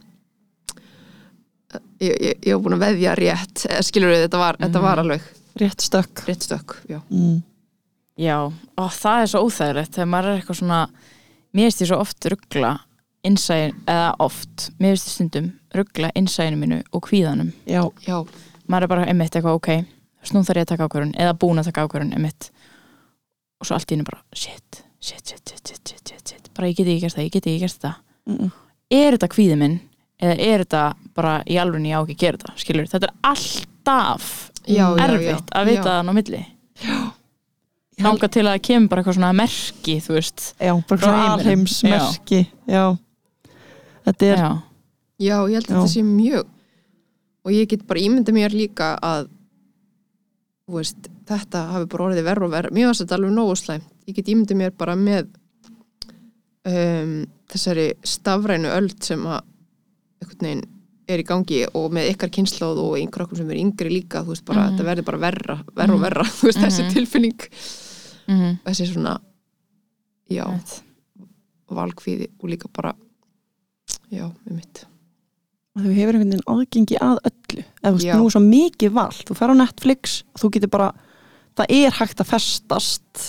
[2.03, 5.25] Ég, ég, ég var búin að veðja rétt skilur við, þetta var, þetta var alveg
[5.59, 6.23] rétt stökk.
[6.29, 7.01] rétt stökk, já.
[7.11, 7.41] Mm.
[8.21, 8.37] Já,
[8.79, 10.83] og það er svo óþægilegt þegar maður er eitthvað svona
[11.55, 12.75] mér finnst ég svo oft ruggla
[13.25, 17.55] innsæðin, eða oft, mér finnst ég stundum ruggla innsæðinu mínu og kvíðanum.
[17.71, 18.19] Já, já,
[18.69, 19.71] maður er bara einmitt eitthvað ok
[20.25, 22.51] snú þarf ég að taka ákvörun, eða búin að taka ákvörun einmitt.
[23.61, 26.53] Og svo allt í hennu bara shit, shit, shit, shit, shit, shit, shit, shit.
[26.57, 27.99] bara ég geti ekki gert það, ég geti ekki gert það.
[28.25, 28.53] Mm.
[28.95, 29.75] er þetta kvíði minn
[30.23, 30.83] eða er þetta
[31.17, 34.31] bara í alveg ég á ekki að gera þetta skilur, þetta er alltaf
[34.65, 35.91] já, já, erfitt já, að vita já.
[35.91, 36.43] það á milli.
[36.85, 37.14] Ég
[38.01, 42.41] þanga til að það kemur bara eitthvað svona merki þú veist já, bara svona alheimsmerki
[42.67, 42.85] já.
[44.05, 44.53] þetta er já,
[45.25, 45.79] Já, ég held að Já.
[45.79, 46.47] þetta sé mjög
[47.45, 49.29] og ég get bara ímynda mér líka að
[50.67, 53.91] þú veist, þetta hafi bara orðið verð og verð mér var þetta alveg nógu slæmt
[54.09, 55.29] ég get ímynda mér bara með
[56.67, 59.43] um, þessari stafrænu öld sem að
[60.25, 60.65] einhvern veginn
[61.13, 64.33] er í gangi og með ykkar kynnslóð og einhver okkur sem er yngri líka þú
[64.33, 64.79] veist bara, Mhm.
[64.79, 66.05] þetta verður bara verra, verra og Mhm.
[66.09, 66.93] verra þú veist, þessi Mhm.
[66.95, 67.41] tilfinning
[68.29, 69.19] mm þessi svona
[70.31, 70.83] já, -hmm.
[71.71, 72.95] valkvíði og líka bara
[74.13, 74.85] já, um mitt
[75.75, 77.65] þú hefur einhvern veginn aðgengi að öllu.
[77.83, 80.93] Eða þú er svo mikið val þú fer á Netflix og þú getur bara
[81.59, 83.25] það er hægt að festast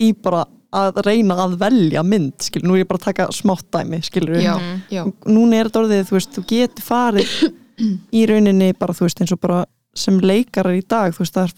[0.00, 3.66] í bara að reyna að velja mynd, skilur, nú er ég bara að taka smátt
[3.72, 4.82] dæmi, skilur já, Mhm.
[4.90, 7.52] já, núna er þetta orðið, þú veist, þú getur farið
[8.12, 9.64] í rauninni bara, þú veist, eins og bara
[9.94, 11.52] sem leikarar í dag, þú veist, það er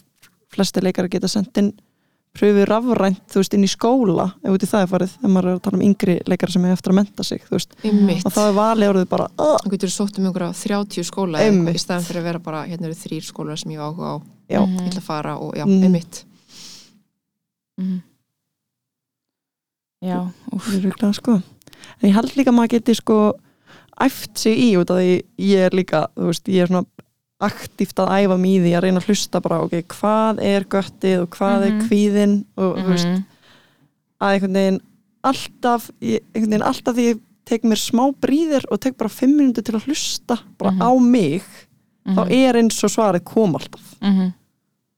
[0.54, 1.72] flesti leikarar geta sendt inn
[2.32, 5.48] pröfu rafrænt, þú veist, inn í skóla ef út í það er farið, þegar maður
[5.50, 7.98] er að tala um yngri leikara sem er eftir að menta sig, þú veist um
[8.08, 11.50] mitt og þá er valið orðið bara, þú getur sótt um einhverja 30 skóla eða
[11.50, 11.68] Einmitt.
[11.68, 14.16] eitthvað, í staðan fyrir að vera bara, hérna eru þrýr skólar sem ég áhuga á,
[14.48, 14.78] já, Mhm.
[14.80, 15.82] ég ætla að fara og já, Mm.
[15.84, 16.24] einmitt
[17.78, 18.02] Mhm.
[20.02, 20.18] já,
[20.52, 23.34] úf, það er rúglega sko en ég held líka að maður geti sko
[24.00, 26.86] æft sig í út af því ég er líka, þú veist, ég er svona
[27.42, 31.66] aktíft að æfa því að reyna að hlusta bara, ok, hvað er göttið og hvað
[31.66, 31.82] er Mhm.
[31.88, 33.24] kvíðin og þú veist, Mhm.
[34.20, 34.80] að einhvern veginn
[35.24, 39.64] alltaf, einhvern veginn alltaf því ég tek mér smá bríðir og tek bara fimm minútur
[39.64, 40.80] til að hlusta bara Mhm.
[40.82, 41.42] á mig,
[42.06, 42.30] þá Mhm.
[42.32, 43.96] er eins og svarið kom alltaf.
[44.02, 44.32] Mhm.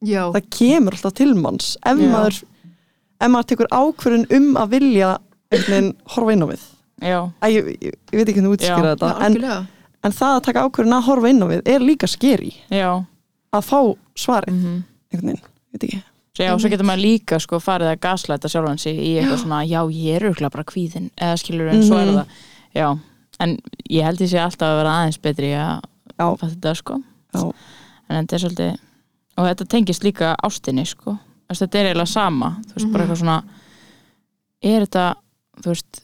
[0.05, 2.09] já, Það kemur alltaf til manns ef Já.
[2.12, 2.42] maður
[3.20, 5.18] ef maður tekur ákvörðun um að vilja
[5.51, 6.61] einhvern veginn horfa inn á við.
[7.03, 8.95] ég, ég, ég veit ekki hvernig útskýra Já.
[8.97, 9.66] þetta já, en, algjörlega
[10.05, 12.90] en það að taka ákvörðun að horfa inn á við er líka skeri já
[13.55, 13.78] að fá
[14.18, 14.82] svarið mhm.
[15.12, 16.02] einhvern veginn, veit ekki
[16.42, 19.80] já, svo getur maður líka sko farið að gaslæta sjálfan sig í eitthvað svona, já,
[19.94, 22.16] ég er auðvitað bara kvíðin eða skilur en svo er Mhm.
[22.18, 22.26] það
[22.74, 22.88] já,
[23.40, 23.59] en
[23.90, 25.82] ég held ég sé alltaf að vera aðeins betri að
[26.18, 26.26] Já.
[26.36, 27.02] fatta þetta sko
[27.34, 27.52] Já.
[28.09, 28.78] en þetta er svolítið
[29.36, 33.11] og þetta tengist líka ástinni sko Þess, þetta er eiginlega sama, þú veist, bara Mhm.
[33.11, 33.42] eitthvað svona
[34.62, 35.14] er þetta,
[35.61, 36.00] þú veist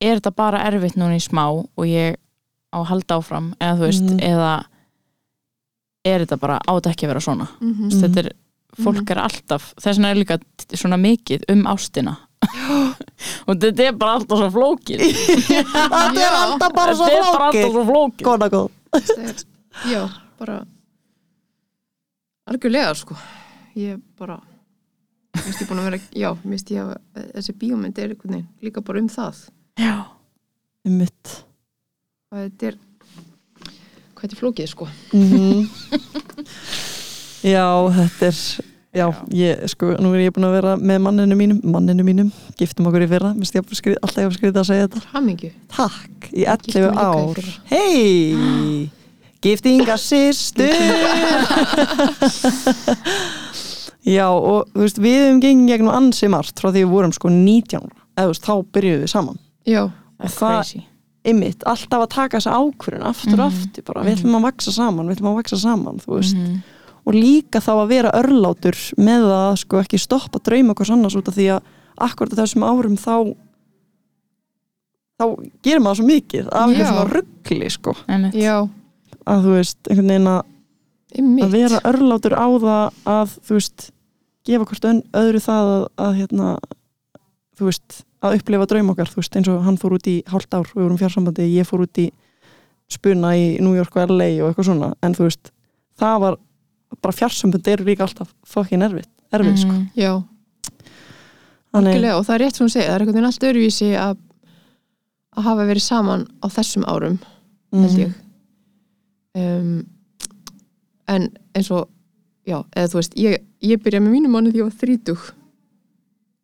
[0.00, 2.16] er þetta bara erfitt núna í smá og ég
[2.76, 4.20] á að halda áfram eða þú veist, Mhm.
[4.20, 4.64] eða
[6.04, 7.46] er þetta bara á þetta ekki að vera svona?
[7.60, 7.72] Mhm.
[7.72, 8.00] mm -hmm.
[8.02, 8.32] þetta er,
[8.84, 10.38] fólk er alltaf þess vegna er líka
[10.76, 12.16] svona mikið um ástina.
[13.48, 17.46] Og þetta er bara alltaf svo flókin þetta er alltaf bara svo þetta er bara
[17.48, 18.70] alltaf svo flókin Góna góð.
[19.90, 20.08] Já,
[20.38, 20.66] bara
[22.46, 23.16] algjörlega sko.
[23.76, 24.38] Ég bara
[25.36, 28.80] minnst ég búin að vera, já, minnst ég að þessi bíómynd er einhvern veginn líka
[28.84, 29.42] bara um það.
[29.80, 29.96] Já,
[30.86, 31.34] um mitt
[32.32, 32.76] og þetta er
[34.16, 34.84] hvað þetta er flókið sko.
[35.14, 35.60] Mhm.
[37.54, 37.66] Já,
[37.98, 38.36] þetta er
[38.96, 42.30] Já, ég, sko, nú er ég búin að vera með manninu mínum, manninu mínum.
[42.56, 45.00] Giftum okkur í fyrra, minnst ég skrið, alltaf ég hef skriðið að segja þetta.
[45.12, 47.36] Hamingju, Takk, í Giftum 11 líka í ár.
[47.74, 48.88] Hei,
[49.44, 50.72] giftinga systur.
[54.16, 57.28] Já, og þú veist, við hefum gengið gegnum ansi margt frá því við vorum sko
[57.36, 58.00] 19 ára.
[58.16, 59.36] eða þú veist, þá byrjuðum við saman.
[59.68, 59.82] Já,
[60.24, 60.80] það er crazy
[61.26, 63.60] ymmit, alltaf að taka þessa ákvörun aftur og Mhm.
[63.60, 66.36] aftur bara, við ætlum að vaksa saman við ætlum að vaksa saman, þú veist.
[66.36, 66.62] Mhm.
[67.06, 71.28] og líka þá að vera örlátur með að sko ekki stoppa drauma hvers annars út
[71.28, 71.62] af því að
[72.02, 73.34] akkurat þessum árum þá
[75.20, 75.24] þá
[75.64, 77.94] gerir maður svo mikið af svona ruggli sko.
[79.26, 80.42] Að þú veist, einhvern veginn að
[81.46, 83.90] að vera örlátur á það að þú veist,
[84.44, 86.50] gefa hvort ön, öðru það að, að hérna
[87.58, 90.54] þú veist, að upplifa draum okkar þú veist, eins og hann fór út í hálft
[90.54, 92.10] ár við vorum fjársambandi, ég fór út í
[92.88, 95.50] spuna í New York og LA og eitthvað svona en þú veist,
[95.98, 96.36] það var
[97.02, 99.88] bara fjársambandi eru líka alltaf fokkin erfitt, erfitt sko Mhm.
[99.96, 100.22] já,
[101.76, 104.16] algjörlega og það er rétt sem hún segir, það er einhvern veginn allt öðruvísi að
[105.36, 107.18] að hafa verið saman á þessum árum
[107.72, 107.98] held Mhm.
[108.00, 108.14] ég
[109.36, 109.86] um,
[111.08, 111.88] en eins og
[112.46, 115.32] já, eða þú veist, ég, ég byrja með mínum manni því ég var þrítug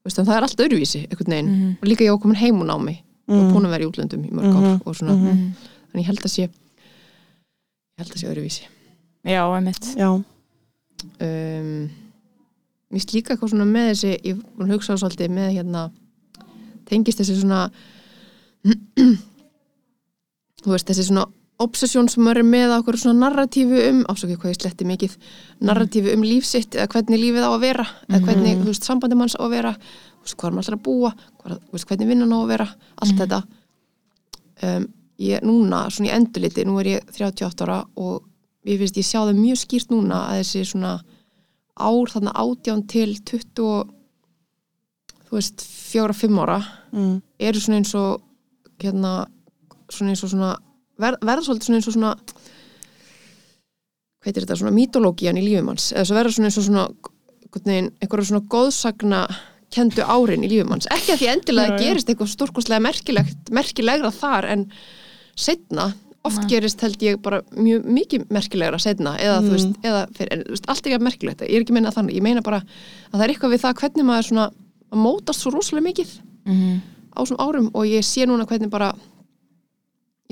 [0.04, 1.76] veist, það er allt öðruvísi, einhvern veginn Mhm.
[1.82, 2.96] og líka ég var komin heim og námi
[3.28, 3.52] og Mhm.
[3.52, 4.80] búin að vera í útlöndum í mörg ár Mhm.
[4.86, 5.52] og svona, Mhm.
[5.92, 6.50] þannig ég held að sé ég
[7.98, 8.62] held að sé öðruvísi
[9.24, 10.24] já, einmitt Já, um,
[12.90, 15.90] mér finnst líka eitthvað svona með þessi, ég að hugsa á svolítið með hérna,
[16.86, 17.70] tengist þessi svona
[20.62, 21.26] þú veist, þessi svona
[21.62, 25.18] obsessjón sem er með okkur svona narratífu um, ásakið hvað ég sletti mikið
[25.68, 29.36] narratífu um lífsitt eða hvernig lífið á að vera eða hvernig, þú veist, sambandi manns
[29.38, 32.34] á að vera þú veist, hvað er maður alltaf að búa hvað, veist, hvernig vinnan
[32.34, 32.66] á að vera,
[33.02, 33.40] allt þetta.
[34.62, 34.84] Um,
[35.22, 38.22] ég núna svona í endurliti, nú er ég 38 ára og
[38.68, 40.92] ég finnst ég sjá það mjög skýrt núna að þessi svona
[41.82, 43.94] ár þarna átján til 20 og,
[45.28, 46.60] þú veist, fjóra, fimm ára
[46.92, 47.16] mm.
[47.42, 48.22] eru svona eins og
[48.82, 49.14] hérna,
[49.90, 50.52] svona eins og svona
[50.98, 52.12] ver, verða svolítið svona eins og svona
[54.22, 56.84] hvað heitir þetta, svona mítológían í lífum hans, eða svo verða svona eins og svona
[58.02, 59.22] einhverja svona góðsagna
[59.72, 64.10] kendu árin í lífum hans ekki að því endilega Já, gerist eitthvað stórkostlega merkilegt, merkilegra
[64.14, 64.64] þar en
[65.36, 65.90] setna,
[66.24, 66.48] oft Nei.
[66.52, 69.56] gerist held ég bara mjög mikið merkilegra setna, eða þú Mm.
[69.56, 72.22] veist, eða fyrir, en, þú veist, allt ekki merkilegt, ég er ekki meina þannig, ég
[72.22, 74.46] meina bara að það er eitthvað við það hvernig maður svona
[74.92, 76.10] að mótast svo rosalega mikið
[76.46, 76.80] Mhm.
[77.16, 78.94] á svona árum og ég sé núna hvernig bara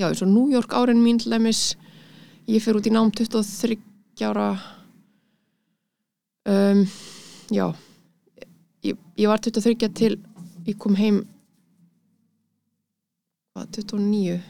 [0.01, 1.75] já eins og New York árin mín til dæmis.
[2.49, 3.77] Ég fer út í nám 23
[4.25, 4.49] ára.
[6.45, 6.87] Um,
[7.53, 7.67] já.
[8.81, 10.17] Ég, ég var 23 til
[10.65, 11.21] ég kom heim
[13.53, 14.41] hvað, 29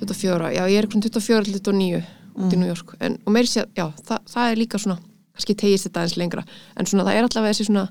[0.00, 2.02] 24, já ég er eitthvað 24 til 29
[2.40, 2.94] út í New York.
[3.04, 4.98] En, og meiri sér, já, það, það er líka svona
[5.34, 6.44] kannski tegist þetta aðeins lengra.
[6.76, 7.86] En svona það er allavega þessi svona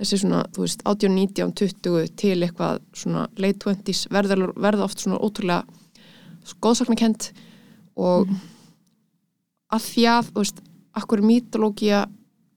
[0.00, 4.98] þessi svona, þú veist, 18, 19, 20 til eitthvað svona late 20s verður, verður oft
[5.04, 5.64] svona ótrúlega
[6.64, 7.30] góðsaknakent
[7.96, 8.28] og
[9.74, 10.58] að því að, þú veist,
[10.94, 12.04] akkur mítológía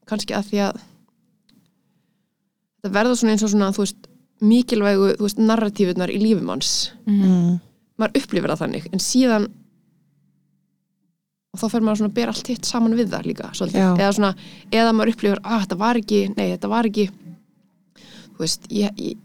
[0.08, 0.80] kannski að því að
[2.78, 6.92] þetta verður svona eins og svona, þú veist, mikilvægu, þú veist, narratífunar í lífum hans
[7.06, 7.24] Mhm.
[7.24, 7.60] Mm.
[7.98, 9.48] maður upplifir það þannig, en síðan
[11.54, 13.48] og þá fer maður svona að bera allt hitt saman við það líka,
[13.98, 14.34] eða svona
[14.70, 17.08] eða maður upplifir, að þetta var ekki, nei, þetta var ekki
[18.38, 19.18] þú veist, ég, ég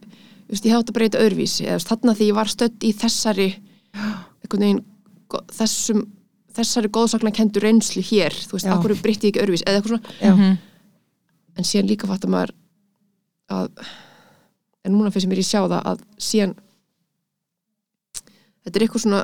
[0.49, 3.47] veist, ég hef átt að breyta öðruvísi eða þarna því ég var stödd í þessari
[3.93, 4.82] einhvern veginn
[5.30, 6.01] go- þessum,
[6.57, 8.74] þessari góðsakna kendur reynslu hér, þú veist, Já.
[8.76, 10.34] akkur breytti ég ekki öðruvísi eða eitthvað svona, Já.
[10.34, 10.57] Mhm.
[11.57, 12.53] en síðan líka fattar maður
[13.53, 13.70] að
[14.84, 16.55] en núna finnst mér ég sjá það að síðan
[18.66, 19.22] þetta er eitthvað svona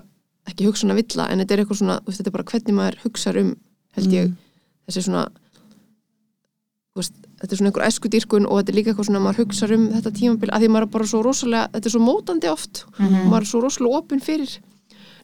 [0.49, 3.37] ekki hugsun að villa, en þetta er eitthvað svona þetta er bara hvernig maður hugsar
[3.41, 3.49] um
[3.97, 4.31] held ég,
[4.87, 5.25] þessi svona
[6.93, 9.73] þú veist, þetta er svona einhver æskudýrkun og þetta er líka eitthvað svona maður hugsar
[9.75, 12.83] um þetta tímabil, að því maður er bara svo rosalega þetta er svo mótandi oft.
[12.97, 13.21] Mhm.
[13.21, 14.57] og maður er svo rosalega opinn fyrir.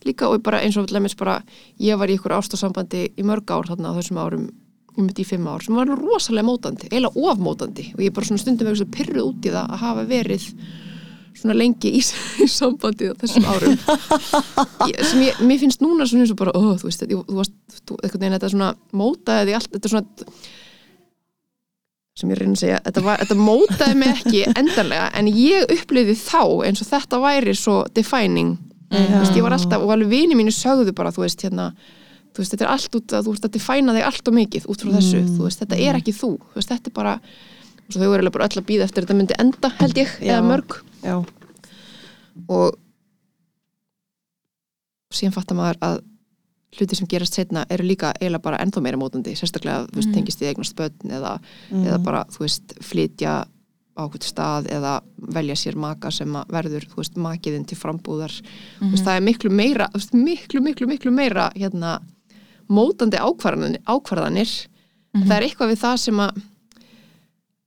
[0.05, 1.41] Líka og bara eins og dæmis bara
[1.82, 4.49] ég var í ykkur ástasambandi í mörg ár þarna á þessum árum,
[4.95, 8.39] ég myndi í fimm ár sem var rosalega mótandi, eiginlega ofmótandi og ég bara svona
[8.39, 10.45] stundum eitthvað pyrruð út í það að hafa verið
[11.36, 12.01] svona lengi í,
[12.43, 13.74] í sambandi þessum árum.
[14.91, 17.82] Ég, sem ég, mér finnst núna svona eins og bara, ó, þú veist, þú, varst
[17.82, 20.30] þú, eitthvað neginn, þetta svona mótaði allt, þetta er svona
[22.16, 26.16] sem ég reyna að segja, þetta, var, þetta mótaði mig ekki endanlega, en ég upplýði
[26.16, 28.53] þá eins og þetta væri svo defining,
[28.93, 31.72] þú veist, ég var alltaf og alveg vini mínu sögðu bara, þú veist, hérna
[32.36, 34.70] þú veist, þetta er allt út að þú ert að defina þig allt og mikið
[34.72, 37.13] út frá þessu, þú veist, þetta er ekki þú þú veist, þetta er bara,
[37.95, 40.32] þau eru bara öll að býða eftir þetta myndi enda, held ég, Já.
[40.38, 40.80] eða mörg.
[41.03, 41.16] Já,
[42.51, 42.80] og
[45.16, 46.01] síðan fattar maður að
[46.76, 50.43] hluti sem gerast setna eru líka eiginlega bara ennþá meira mótandi, sérstaklega þú veist, tengist
[50.43, 51.36] í eignast börn eða,
[51.71, 51.84] mm.
[51.89, 53.36] eða bara, veist, flytja
[53.95, 54.97] á hvort stað eða
[55.38, 58.34] velja sér maka sem verður, veist, makiðinn til frambúðar,
[58.82, 61.99] þú veist, það er miklu meira miklu, miklu, miklu meira hérna,
[62.67, 64.51] mótandi ákvarðanir, ákvarðanir.
[65.15, 66.43] það er eitthvað við það sem að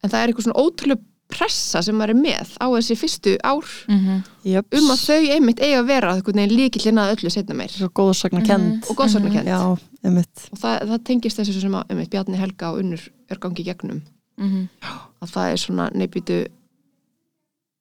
[0.04, 3.66] en það er eitthvað svona ótrúlega pressa sem maður er með á þessi fyrstu ár
[3.89, 4.22] Mhm.
[4.49, 4.79] Jöps.
[4.79, 7.68] um að þau einmitt eiga að vera líkillin að öllu setna meir.
[7.70, 10.49] Svo góðsagna kend og góðsagnakent já, einmitt.
[10.53, 14.03] Og það, það tengist þessu sem að einmitt, Bjarni Helga og Unnur er gangi gegnum.
[14.39, 14.68] Mhm.
[15.20, 16.47] að það er svona neybytu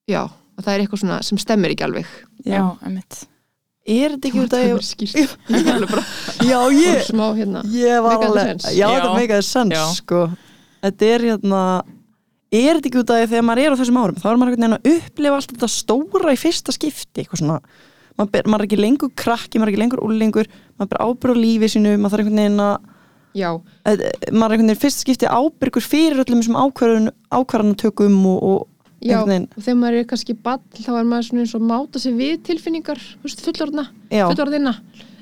[0.09, 0.23] já,
[0.57, 2.05] að það er eitthvað svona sem stemmir ekki alveg.
[2.45, 3.27] Já, einmitt.
[3.87, 5.29] Er þetta ekki út að ég
[6.43, 7.61] já, ég, smá hérna.
[7.71, 8.87] ég var alveg já, Já.
[8.97, 9.85] þetta meikaði sens Já.
[9.95, 10.23] sko.
[10.83, 11.61] Þetta er hérna
[12.51, 14.63] er þetta ekki út að þegar maður er á þessum árum þá er maður einhvern
[14.63, 17.57] veginn að upplifa allt þetta stóra í fyrsta skipti eitthvað svona.
[18.17, 21.37] Maður, ber, maður er ekki lengur krakki, maður er ekki lengur úlingur maður ber ábyrð
[21.37, 22.77] á lífi sínu maður þarf einhvern veginn að
[23.37, 29.19] maður er einhvern veginn fyrsta skipti ábyrgur fyrir öllum þessum ákvarðan, ákvarðanatökum og, og já,
[29.21, 32.39] og þegar maður er kannski ball þá er maður svona eins og máta sig við
[32.47, 34.73] tilfinningar þú veist, fullorðna, já, fullorðina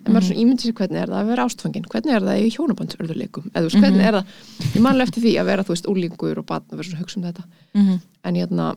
[0.05, 2.49] en maður svona ímyndi sér hvernig er það að vera ástfangin hvernig er það í
[2.55, 4.33] hjónabandsörðuleikum eða þú veist, hvernig er það,
[4.75, 7.03] ég manlega eftir því að vera þú veist, úlingur og barn og vera svona að
[7.05, 7.45] hugsa um þetta.
[7.73, 7.99] Mhm.
[8.25, 8.67] en hérna,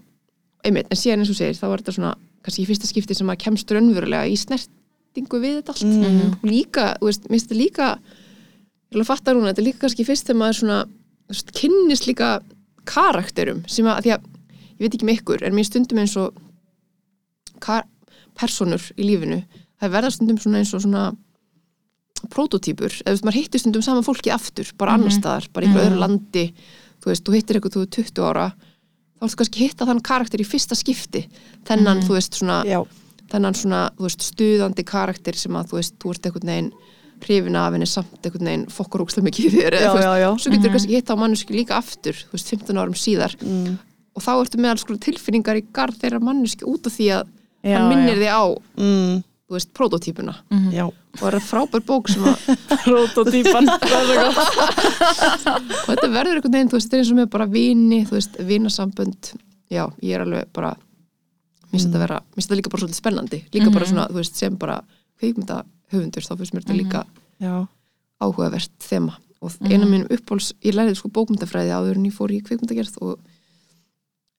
[0.65, 3.27] einmitt, en síðan eins og segir, þá er þetta svona, kannski í fyrsta skipti sem
[3.29, 5.85] maður kemst raunverulega í snertingu við þetta allt.
[5.85, 6.33] Mhm.
[6.43, 7.89] og líka, þú veist, minnst þetta líka
[8.89, 10.79] ég vil að fatta núna, þetta er líka kannski fyrst þegar maður svona,
[11.29, 12.41] þú veist, kynnist líka
[12.89, 14.23] karakterum sem að, því að
[14.79, 16.33] ég veit ekki með ykkur, en mér stundum eins og
[17.61, 17.85] kar
[18.39, 19.43] personur í lífinu,
[19.79, 21.09] það verða stundum svona eins og svona
[22.33, 25.69] prototýpur, eða þú veist, maður hittir stundum sama fólki aftur, bara annar staðar, bara í
[25.69, 26.45] einhverju öðru landi,
[26.99, 28.47] þú veist, þú hittir eitthvað þú er 20 ára,
[29.19, 31.25] þá ertu kannski hitta þann karakter í fyrsta skipti,
[31.69, 32.81] þennan, þú veist, svona já,
[33.31, 36.73] þennan svona, þú veist, stuðandi karakter sem að, þú veist, þú ert einhvern veginn
[37.19, 40.23] hrifin af henni samt einhvern veginn fokkar úkslega mikið þér, já, eða, þú veist, já,
[40.23, 40.29] já.
[40.43, 43.35] svo getur kannski hitta á manneski líka aftur, þú veist, 15 árum síðar.
[43.43, 43.79] Mm,
[44.15, 47.35] og þá ertu með alls tilfinningar í garð þeirra manneski út af því að
[47.67, 48.45] Já, hann minnir þig á,
[48.79, 49.17] mm,
[49.49, 50.71] þú veist, prototýpuna Mhm.
[50.77, 52.37] já, og það er frábær bók sem að
[52.85, 53.69] Prototýpan
[54.69, 58.17] og þetta verður einhvern veginn, þú veist, þetta er eins og með bara vini, þú
[58.19, 59.31] veist, vinasambönd.
[59.73, 60.75] Já, ég er alveg bara
[61.73, 63.41] minnst þetta vera, minnst þetta líka bara svolítið spennandi.
[63.53, 64.79] Líka bara svona, þú veist, sem bara
[65.21, 67.03] kveikmynda höfundur, þá finnst mér þetta líka
[67.45, 67.55] já,
[68.25, 69.17] áhugavert þema.
[69.41, 73.19] Og einu mínum uppbóls, ég lærið sko bókmyndafræði áður en ég fór í kveikmyndagerð og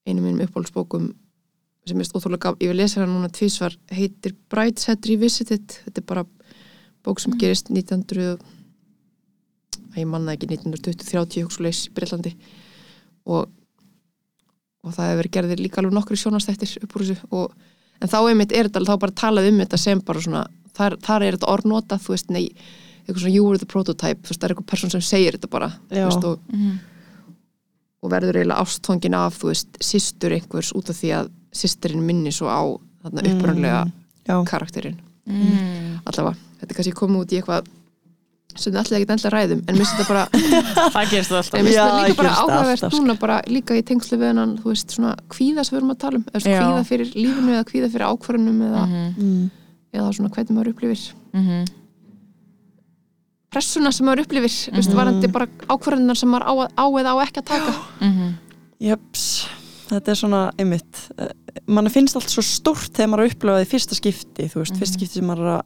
[0.10, 1.14] einu mínum uppbólsbókum
[1.88, 6.06] sem er ótrúlega gaf, ég vil lesa hérna núna tvísvar, heitir Brideshead Revisited, þetta er
[6.12, 6.26] bara
[7.06, 8.38] bók sem gerist 1900
[9.90, 12.36] að ég manna ekki 1920-30 hugsuleis í Breitlandi
[13.30, 13.50] og
[14.80, 17.26] og það hefur gerðir líka alveg nokkri sjónastættir upp úr þessu.
[17.36, 17.56] Og,
[18.00, 20.44] en þá einmitt er þetta, þá bara talað um þetta sem bara svona,
[20.78, 22.46] þar, þar er þetta orðnota þú veist, nei,
[23.04, 25.50] eitthvað svona you were the prototype, þú veist, það er eitthvað person sem segir þetta
[25.52, 26.06] bara þú Já.
[26.08, 26.80] veist, og, Mhm.
[28.04, 32.32] og verður eiginlega ástfangin af, þú veist, systur einhvers út af því að systurinn minni
[32.32, 32.62] svo á
[33.04, 33.92] þarna upprannlega
[34.28, 34.98] já, karakterinn
[35.30, 36.00] Mm.
[36.10, 37.68] allavega, þetta er kannski komið út í eitthvað
[38.58, 40.24] sem þið allir ekkert endla ræðum en mér finnst þetta bara,
[40.96, 43.84] Það en alltaf mér finnst Já, þetta líka bara áhugavert alltaf, núna bara líka í
[43.86, 46.86] tengslu við hennan, þú veist, svona kvíða sem við erum að tala um, eða kvíða
[46.90, 49.14] fyrir lífinu eða kvíða fyrir ákvörunum eða, Mhm.
[49.20, 49.52] mm,
[49.94, 51.66] eða svona hvernig maður upplifir Mhm.
[53.54, 54.96] pressuna sem maður upplifir, mm -hmm.
[54.96, 58.34] Varandi bara ákvörðunar sem maður á, á eða á ekki að taka Mhm.
[58.82, 59.46] jöps
[59.90, 61.30] þetta er svona, einmitt uh,
[61.68, 65.20] mann finnst allt svo stórt þegar maður er upplegaði fyrsta skipti, þú veist, fyrsta skipti
[65.20, 65.64] sem maður er að,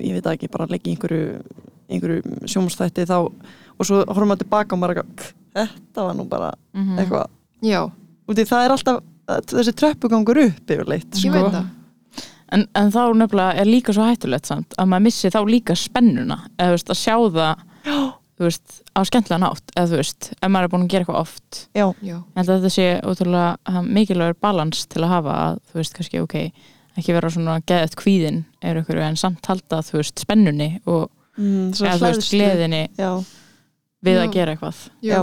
[0.00, 1.42] ég veit ekki, bara leggja í einhverju
[1.90, 5.00] einhverju sjómastætti þá og svo horfum maður tilbaka og maður
[5.56, 6.98] þetta var nú bara Mhm.
[7.02, 7.26] eitthvað,
[7.66, 7.80] já,
[8.30, 9.00] úti það er alltaf
[9.50, 11.32] þessi tröppugangur upp yfirleitt ég sko.
[11.34, 11.66] veit það.
[12.52, 16.38] En, en þá nefnilega er líka svo hættulegt samt að maður missi þá líka spennuna
[16.58, 17.66] eða veist, að sjá það
[18.48, 21.60] veist, á skemmtilega nátt eða þú veist, ef maður er búin að gera eitthvað oft.
[21.76, 25.80] Já, já, ég held að þetta sé ótrúlega mikilvægur balans til að hafa að þú
[25.80, 26.36] veist, kannski, ok,
[27.00, 31.06] ekki vera svona geðið kvíðin er ykkur en samt halda þú veist, spennunni og
[31.38, 33.10] mm, eða þú veist, gleðinni já,
[34.06, 34.22] við Já.
[34.24, 34.82] að gera eitthvað.
[35.04, 35.22] Já, já.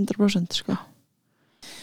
[0.00, 0.78] 100% sko.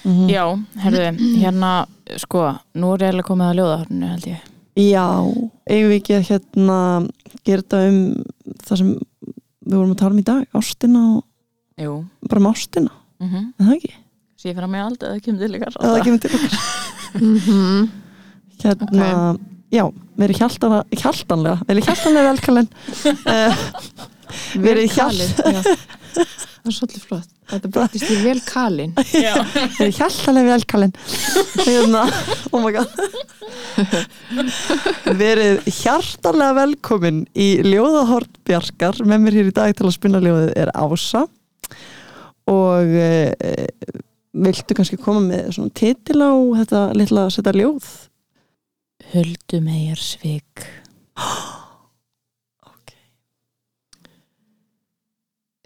[0.07, 0.29] Mm.
[0.31, 0.43] Já,
[0.81, 1.03] herðu,
[1.39, 1.73] hérna
[2.19, 2.45] sko,
[2.79, 4.47] nú er ég eiginlega komið að ljóðahörnu held ég.
[4.79, 5.05] Já,
[5.67, 6.77] eigum við ekki að hérna
[7.43, 7.97] gera þetta um
[8.63, 8.91] það sem
[9.69, 11.23] við vorum að tala um í dag, ástina og
[11.79, 11.93] Jú,
[12.27, 13.53] bara um ástina Mhm.
[13.59, 13.93] er það ekki?
[14.39, 16.53] Sé fyrir mig aldrei að það kemur til ykkar Ef það kemur til okkar
[17.19, 17.89] Mhm.
[18.63, 19.37] hérna,
[19.71, 19.83] já,
[20.19, 22.69] verið hjaltanlega hjaltanlega, verið hjaltanlega velkalinn
[23.25, 23.53] uh,
[24.67, 25.61] verið hjalt Kalin, já.
[26.15, 27.29] Það er svolítið flott.
[27.49, 29.33] Þetta breytist í vel kalin Já,
[29.79, 30.91] verið hjaltanlega velkalinn
[31.63, 32.03] hérna,
[32.53, 32.91] oh my god.
[35.19, 39.01] Verið hjartanlega velkomin í Ljóðahort Bjarkar.
[39.05, 41.25] Með mér hér í dag til að spinna ljóðið er Ása.
[42.49, 43.31] Og uh,
[44.45, 47.89] viltu kannski koma með svona titil á þetta litla að setja ljóð?
[49.13, 50.67] Huldu meir svik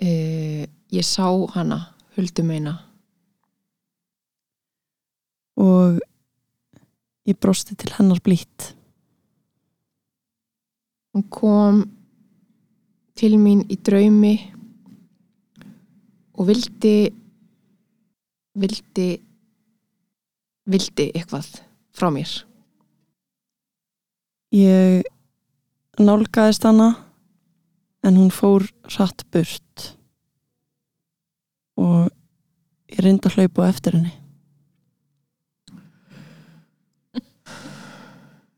[0.04, 1.80] eh, ég sá hana
[2.18, 2.76] huldu meina
[5.58, 6.00] og
[7.30, 8.74] ég brosti til hennar blít
[11.14, 11.84] hún kom
[13.18, 14.36] til mín í draumi
[16.34, 16.98] og vildi
[18.58, 19.10] vildi
[20.70, 21.48] vildi eitthvað
[21.94, 22.32] frá mér.
[24.54, 25.04] Ég
[26.00, 26.94] nálgaðist hana
[28.04, 29.86] en hún fór hratt burt.
[31.80, 32.10] Og
[32.92, 34.14] ég reyndi að hlaupa eftir henni.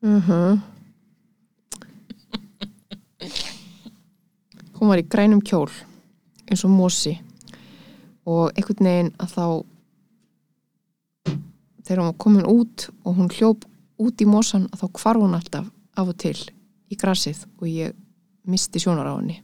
[0.06, 0.62] Uh -huh.
[4.86, 5.72] hún var í grænum kjól
[6.46, 7.16] eins og mosi.
[8.26, 9.46] Og einhvern veginn að þá
[11.86, 13.66] þegar hún var komin út og hún hljóp
[13.98, 15.66] út í mosan að þá hvarf hún alltaf
[15.96, 16.38] af og til
[16.90, 17.46] í grasið.
[17.62, 17.96] Og ég
[18.50, 19.42] misti sjónar á henni?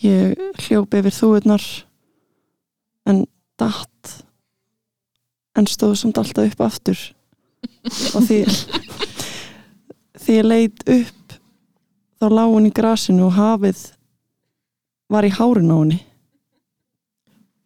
[0.00, 1.64] Ég hljóp yfir þúurnar
[3.10, 3.24] en
[3.60, 4.12] datt
[5.58, 7.00] en stóð samt alltaf upp aftur.
[8.16, 8.40] Og því
[10.22, 11.38] því ég leit upp
[12.20, 13.86] þá lá hún í grasinu og hafið
[15.10, 16.00] var í hárun á henni.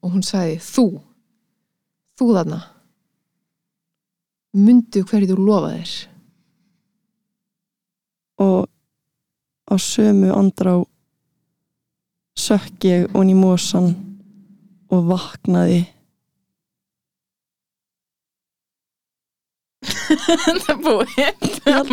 [0.02, 0.88] Og hún sagði þú
[2.18, 2.60] þú þarna
[4.54, 5.94] mundu hverju þú lofa þér
[8.44, 8.68] og
[9.70, 10.74] á sömu andrá
[12.38, 13.92] sökk ég onni í mosan
[14.92, 15.82] og vaknaði.
[19.84, 21.16] Það er búið.
[21.70, 21.90] Að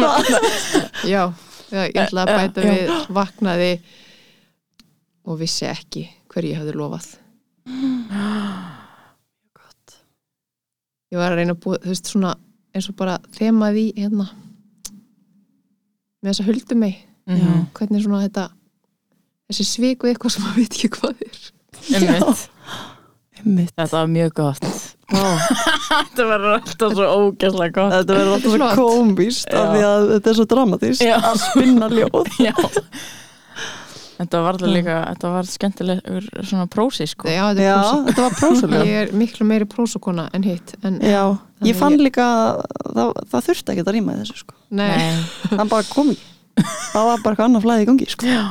[1.08, 1.24] já,
[1.72, 2.72] ég ætla að bæta Já.
[2.72, 2.94] við.
[3.16, 3.72] Vaknaði
[5.28, 7.10] og vissi ekki hverju ég hafði lofað.
[11.12, 12.30] Ég var að reyna að búa þú veist svona
[12.72, 14.30] eins og bara þemað í hérna
[16.22, 17.00] með þess að huldu mig
[17.38, 17.66] Mhm.
[17.78, 18.48] hvernig svona þetta
[19.52, 21.40] þessi svik við eitthvað sem maður veit ekki hvað er?
[21.92, 22.50] Einmitt.
[23.42, 23.72] Einmitt.
[23.76, 24.66] Þetta var mjög gott.
[25.92, 27.96] Þetta var alltaf svo ógæslega gott.
[27.98, 31.16] Þetta verður alltaf svo komist af því að þetta er svo dramatist Já.
[31.20, 32.30] að spinna ljóð.
[32.48, 32.54] Já.
[34.22, 37.26] Þetta var alltaf líka, þetta var skemmtilegur svona prósi sko.
[37.32, 38.02] Já, þetta já, prósa.
[38.08, 41.24] Þetta var prósulega ég er miklu meiri prósakona en hitt en já,
[41.58, 42.28] Þannig ég fann ég- líka
[42.86, 44.54] það, það þurfti ekki að rýma í þessu sko.
[44.78, 44.94] Nei,
[45.58, 46.30] hann bara kom ekki
[46.94, 48.24] það var bara eitthvað annað flæði í gangi sko.
[48.32, 48.44] Já,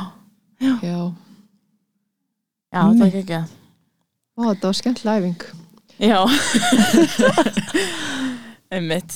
[0.61, 0.99] já, já.
[2.71, 3.41] Þetta var ekki ekki
[4.31, 5.41] Ó, þetta var skemmtilega æfing
[6.01, 6.19] Já.
[8.73, 9.11] Einmitt.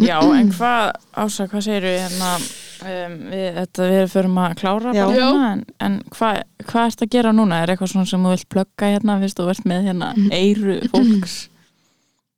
[0.00, 5.04] Já, en hvað Ása, hvað segirðu hérna um, við, þetta, við förum að klára Já.
[5.10, 6.32] hérna en, en hvað
[6.70, 7.58] hva ertu að gera núna?
[7.62, 11.34] Er eitthvað svona sem þú vilt plugga hérna, fyrst þú ert með hérna eiru fólks?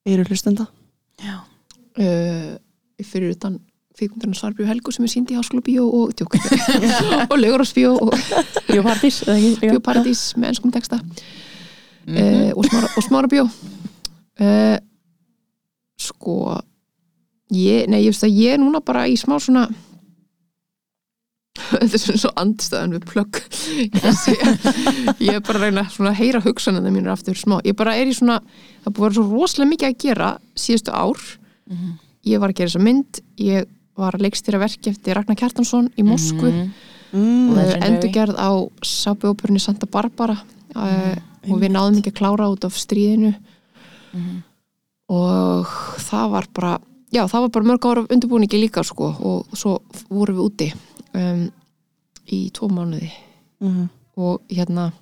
[0.08, 0.64] Eru hlustenda.
[1.20, 1.36] Já,
[2.00, 2.52] uh,
[3.04, 3.58] fyrir utan
[3.98, 6.36] kvikmyndarnar Svarbjörn Helgu sem er sínd í Háskóla Bíó og tjók
[7.32, 8.14] og Legurársbíó og
[9.42, 9.72] líka?
[9.74, 11.00] Bíóparadís með ennskum texta.
[12.08, 12.16] Mhm.
[12.16, 14.78] uh, og, smára, og smára bíó uh,
[16.00, 16.38] sko
[17.52, 19.66] ég, nei, ég veist að ég er núna bara í smá svona
[21.72, 23.38] þetta er svona svo andstæðan við plögg.
[25.18, 28.10] Ég, er bara að reyna svona að heyra hugsanina mínur aftur smá, ég bara er
[28.10, 28.38] í svona
[28.84, 31.24] það búið að vera svo rosalega mikið að gera síðustu ár.
[31.68, 31.96] Mhm.
[32.28, 33.20] ég var að gera þessa mynd.
[33.42, 33.66] Ég
[33.98, 36.72] var að leikstýra verki eftir Ragnar Kjartansson í Moskvu Mhm.
[37.12, 37.88] mm, og það er Legendary.
[37.92, 38.50] endurgerð á
[38.82, 40.36] Sábjóperunni Santa Barbara
[40.76, 41.16] uh,
[41.48, 43.34] og við náðum ekki að klára út af stríðinu
[44.14, 44.42] Mhm.
[45.08, 45.66] og
[45.98, 46.78] það var bara
[47.12, 49.78] já, það var bara mörg ára af undirbúningi líka sko, og svo
[50.10, 50.72] vorum við úti
[51.14, 51.50] um,
[52.30, 53.10] í tvo mánuði
[53.60, 54.92] mm, og hérna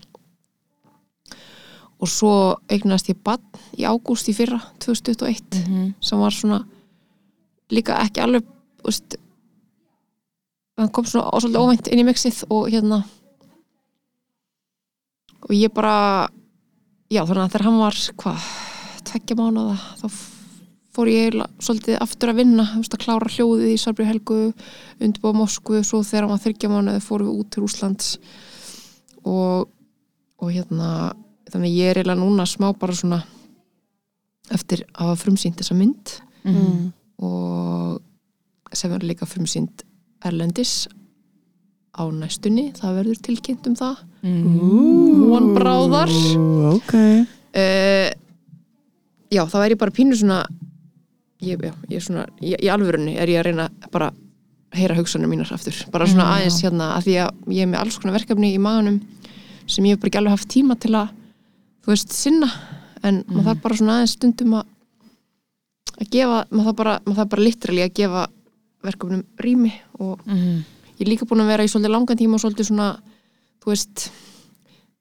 [2.00, 2.32] og svo
[2.70, 3.40] eignast ég bann
[3.76, 5.94] í ágúst í fyrra 2021 Mhm.
[6.00, 6.64] sem var svona
[7.70, 8.44] líka ekki alveg
[8.90, 9.16] veist,
[10.76, 13.02] hann kom svona svolítið óvænt inn í mixið og hérna
[15.46, 16.28] og ég bara
[17.12, 18.48] já þannig að þegar hann var hvað,
[19.06, 20.06] tveggja mánuða þá
[20.96, 24.38] fór ég svolítið aftur að vinna þú veist, að klára hljóðið í Sarbrið Helgu
[24.96, 28.10] undirbúa Moskvu, svo þegar hann var þryggja mánuði fórum við út til Úslands
[29.26, 29.68] og,
[30.40, 30.90] og hérna
[31.52, 33.20] þannig ég er eiginlega núna smá bara svona
[34.56, 36.92] eftir að hafa frumsýnt þessa mynd Mm.
[37.26, 37.96] og
[38.72, 39.84] sem verður líka frumsýnt
[40.26, 40.86] Erlendis
[41.96, 44.00] á næstunni, það verður tilkynnt um það.
[44.26, 45.22] Mm.
[45.30, 46.10] von bráðar.
[46.74, 46.92] Ok.
[47.56, 48.10] Uh,
[49.32, 50.42] já, þá er ég bara pínu svona
[51.40, 54.96] ég, já, ég er svona í, í alvörunni er ég að reyna bara að heyra
[54.98, 57.98] hugsanir mínar aftur, bara svona Mm, aðeins hérna, að því að ég er með alls
[58.02, 58.98] konar verkefni í maðunum
[59.66, 61.08] sem ég hef bara ekki alveg haft tíma til að
[61.86, 62.48] þú veist, sinna.
[63.02, 63.36] En Mhm.
[63.36, 64.64] maður þarf bara svona aðeins stundum að
[66.00, 68.26] að gefa, maður þarf bara, maður þarf bara literally að gefa
[68.86, 70.64] verkefnum rými og Mhm.
[70.98, 72.98] ég er líka búin að vera í svolítið langan tíma og svolítið svona,
[73.62, 74.10] þú veist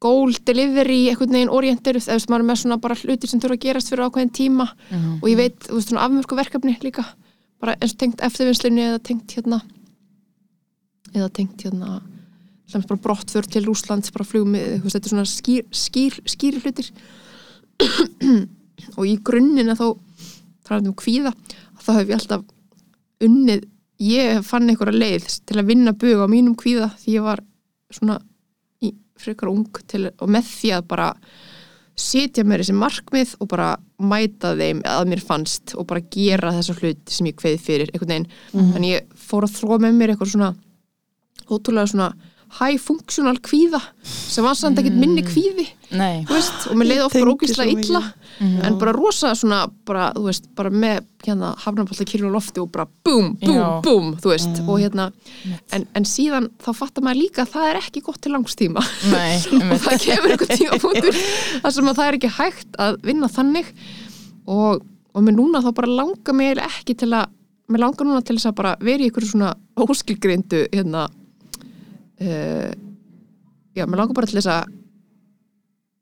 [0.02, 3.40] goal delivery, einhvern veginn orientir eða þú veist, maður er með svona bara hluti sem
[3.40, 5.14] þurfa að gerast fyrir ákveðin tíma Mhm.
[5.24, 7.06] og ég veit, þú veist, svona afmörku verkefni líka
[7.62, 9.62] bara eins og tengt eftirvinnslunni eða tengt hérna
[11.14, 12.02] eða tengt hérna
[12.68, 16.60] sem bara brottför til Rúslands, bara flugmið þú veist, þetta er svona skýr, skýr, skýr
[16.62, 16.92] hlutir
[18.98, 19.98] og í grunnina þá
[20.66, 21.32] talandi um kvíða,
[21.80, 22.44] þá hef ég alltaf
[23.26, 23.64] unnið,
[24.02, 27.44] ég fann einhverja leið til að vinna bug á mínum kvíða því ég var
[27.94, 28.20] svona
[29.16, 31.10] frekar ung til, og með því að bara
[31.96, 33.70] setja mér þessi markmið og bara
[34.04, 38.12] mæta þeim að mér fannst og bara gera þessa hlut sem ég kveði fyrir einhvern
[38.12, 40.50] veginn, þannig ég fór að þróa með mér eitthvað svona
[41.48, 42.10] ótrúlega svona
[42.60, 46.24] high functional kvíða sem var samt ekkert minni kvíði Nei.
[46.28, 47.90] þú veist, og mér leiði oft Tengi bara ógislega svo mikið.
[47.90, 48.04] illa
[48.36, 48.64] Mhm.
[48.68, 52.72] en bara rosa svona, bara, þú veist, bara með hérna hafnaballta kyrjum á lofti og
[52.72, 53.82] bara búm, búm, Já.
[53.82, 55.12] búm, þú veist og hérna,
[55.72, 59.38] en, en síðan þá fattar maður líka að það er ekki gott til langstíma Nei,
[59.72, 61.16] og það kemur einhver tímapunktur
[61.64, 63.66] þar sem að það er ekki hægt að vinna þannig.
[64.48, 64.84] Og,
[65.16, 67.32] og mér núna þá bara langar mér ekki til að
[67.72, 71.08] mér langar núna til þess að bara vera í einhverju svona óskilgrindu hérna
[72.22, 72.72] uh,
[73.76, 74.74] já, mér langar bara til þess að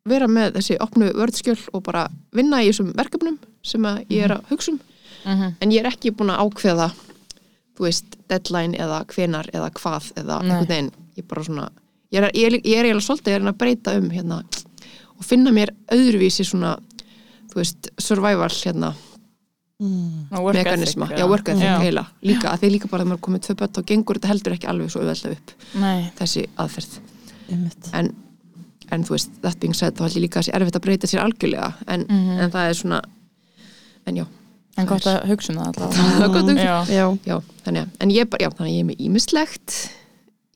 [0.09, 4.49] vera með þessi opnu vörðskjöl og bara vinna í þessum verkefnum sem ég er að
[4.51, 4.81] hugsa um.
[5.23, 5.53] Mhm.
[5.63, 6.89] en ég er ekki búin að ákveða
[7.77, 10.91] þú veist, deadline eða hvenar eða hvað eða einhvern veginn.
[11.15, 11.69] Ég er bara svona,
[12.11, 14.41] ég er, ég er, ég er eiginlega svolítið að reyna að breyta um hérna
[15.13, 16.75] og finna mér öðruvísi svona
[17.53, 18.93] þú veist, survival hérna
[19.83, 20.27] Mm.
[20.55, 21.77] Mekanisma, já, work ethic Já.
[21.81, 24.29] heila, líka, að því líka bara að maður er komið tvö börn og gengur þetta
[24.31, 26.11] heldur ekki alveg svo auðveldlega upp Nei.
[26.19, 26.93] þessi aðferð,
[27.93, 28.13] en
[28.93, 31.07] en þú veist, that being said, þá held ég líka að sé erfitt að breyta
[31.09, 32.39] sér algjörlega, en, Mhm.
[32.45, 33.01] en það er svona
[34.07, 34.25] en já,
[34.77, 38.29] En gott að hugsa um það það er Já, Já, Já, þannig að, en ég,
[38.29, 39.89] bara, já, þannig að ég er með ímislegt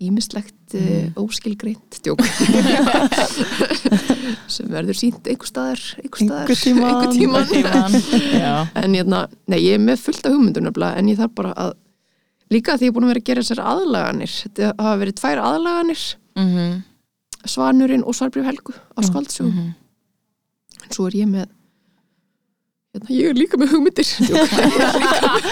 [0.02, 1.14] ímislegt mm.
[1.22, 2.22] óskilgreint djók.
[4.54, 7.12] Sem verður sínt einhver staðar einhver tímann.
[7.14, 7.98] tíman
[8.34, 11.54] Já, en hérna, nei, ég er með fullt af hugmyndum nefnilega, en ég þarf bara
[11.56, 11.74] að
[12.54, 14.38] líka því ég er búin að vera að gera þessar aðlaganir.
[14.44, 16.06] Þetta hafa verið tvær aðlaganir.
[16.38, 16.80] Mhm,
[17.48, 19.70] Svanurinn og Svarbrif Helgu á skvaldsugum, mhm.
[20.84, 21.46] en svo er ég með
[22.98, 24.08] hérna, ég er líka með hugmyndir.
[24.18, 25.46] Ég er líka með,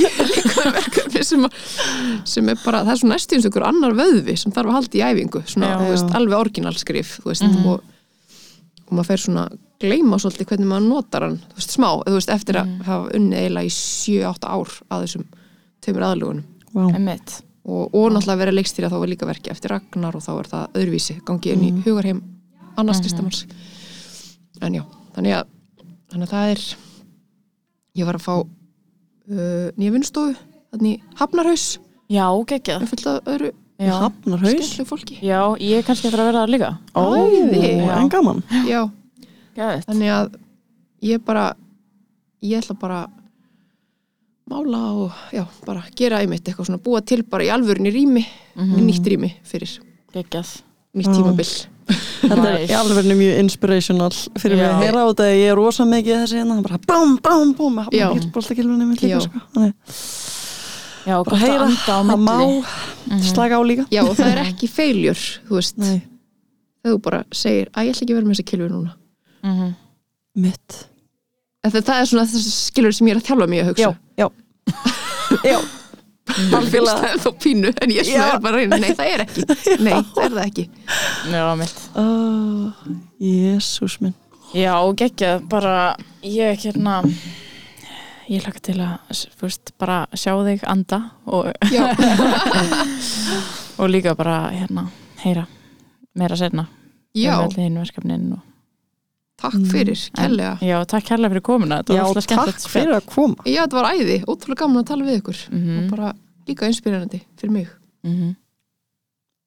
[0.00, 3.52] ég er líka með verkefni sem, sem er bara, það er svo næstu eins og
[3.52, 5.78] ykkur annar vöðvi sem þarf að halda í æfingu svona, Já.
[5.80, 6.16] þú veist, Já.
[6.20, 7.66] alveg orginalskrif veist, Mhm.
[7.66, 7.80] og,
[8.86, 9.46] og maður fer svona
[9.80, 12.84] gleyma svolítið hvernig maður notar hann veist, smá, veist, eftir að Mhm.
[12.84, 15.24] hafa unnið eiginlega í 7-8 ár að þessum
[15.82, 16.44] tveimur aðlugunum
[16.94, 20.48] Einmitt og, og náttúrulega vera leikstýra þá var líka verki eftir Ragnar og þá er
[20.52, 21.82] það öðruvísi gangi inn í Mhm.
[21.84, 22.22] hugarheim
[22.78, 23.04] annars Mhm.
[23.08, 23.46] listamanns
[24.62, 24.82] en já,
[25.16, 25.46] þannig að
[26.12, 26.76] þannig að það er
[27.96, 30.36] ég var að fá uh, nýja vinnustofu
[30.76, 31.66] þannig Hafnarhaus
[32.08, 36.06] Já, geggjað með fullt af öðru Já, Hafnar haus skemmtilegu fólki já ég er kannski
[36.08, 37.90] eftir að vera það líka Ó, Æði.
[37.98, 38.80] en gaman já,
[39.56, 40.30] Gæðið þannig að
[41.10, 41.42] ég bara
[42.46, 43.00] ég ætla bara
[44.48, 48.24] mála og já, bara gera einmitt eitthvað svona búa til bara í alvörinni rými
[48.56, 48.86] Mhm.
[48.86, 49.78] nýtt rými fyrir
[50.14, 50.62] Geggjað
[50.96, 51.16] nýtt Já.
[51.16, 51.50] tímabil
[51.86, 52.72] Þetta er Nice.
[52.72, 54.72] í alveg mjög inspirational fyrir mig Já.
[54.72, 57.92] að heyra á þetta ég er rosa mikið þessi hérna bara bám, bám, bám með
[57.92, 58.08] Já.
[58.08, 59.20] hafnar bóltakilfunni mitt líka Já.
[59.20, 59.38] sko.
[59.54, 59.74] Þannig,
[61.06, 62.64] Já, að heyra anda á það má milli
[63.06, 63.22] Mhm.
[63.30, 66.02] slaka á líka Já, og það er ekki feiljur, þú veist, Nei,
[66.82, 68.92] þegar þú bara segir að ég ætla ekki að vera með þessa kilfur núna.
[69.44, 69.74] Mhm.
[70.36, 70.86] mitt
[71.64, 73.82] En það, það er svona þessi skilur sem ég er að þjálfa mig að hugsa.
[73.82, 74.28] Já, já
[75.52, 75.58] Já.
[76.26, 76.74] Það
[77.06, 79.42] er þá pínu, en ég er bara að reyna, nei, það er ekki.
[79.86, 80.64] Nei, það er það ekki.
[81.30, 82.72] Já, mitt oh,
[83.22, 84.14] Jésús minn
[84.54, 85.96] Já, geggjað, bara
[86.26, 86.98] ég hérna
[88.28, 88.98] ég hlaka til að
[89.38, 91.52] fyrst, bara sjá þig anda og,
[93.80, 94.86] og líka bara hérna
[95.22, 95.46] heyra
[96.16, 96.66] meira senna
[97.16, 98.42] já um hinn verkefnin og,
[99.40, 100.54] takk fyrir, kærlega.
[100.64, 102.02] Já, takk kærlega fyrir komuna þetta Já,
[102.36, 105.38] takk fyrir að koma Já, þetta var æði, ótrúlega gaman að tala við ykkur.
[105.52, 105.78] Mhm.
[105.78, 106.08] Og bara
[106.48, 107.68] líka inspirerandi fyrir mig.
[108.06, 108.34] mm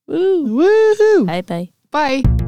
[0.09, 2.38] Woohoo Bye bye Bye!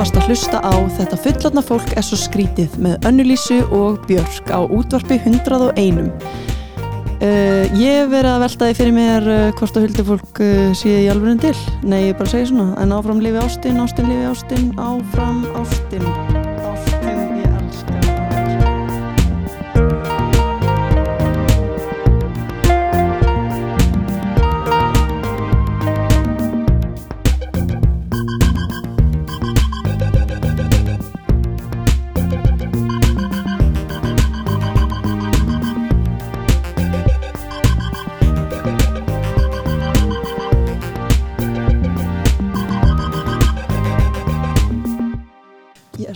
[0.00, 4.64] Varst að hlusta á Þetta fullotna fólk er svo skrítið með Önnulísu og Björk á
[4.64, 6.08] útvarpi 101.
[7.20, 11.02] Uh, ég hef verið að velta því fyrir mér uh, hvort að huldufólk uh, sé
[11.04, 11.56] í alveg til.
[11.84, 12.72] Nei, ég bara segi svona.
[12.80, 16.39] En áfram lifi ástin, ástin lifi ástin, áfram ástin.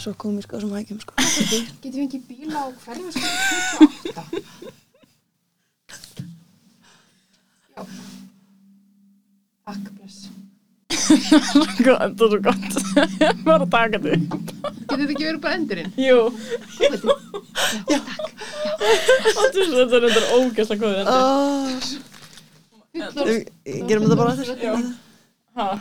[0.04, 1.12] Svo komisk á þessum hækjum, sko.
[1.82, 3.26] Getum við ekki bíla á hverju sko
[3.80, 4.72] 28?
[7.74, 7.82] Já.
[9.64, 10.18] Takk, bless.
[10.94, 12.72] Þetta er svo gott.
[13.20, 14.26] Ég var að taka þetta.
[14.84, 15.90] Getur þetta ekki verið bara endurinn?
[16.00, 16.18] Jú.
[16.84, 18.26] Já, takk.
[18.84, 21.04] Þetta er þetta ógæsla góðið.
[21.14, 21.70] Oh.
[23.88, 24.94] Gerum þetta bara eftir.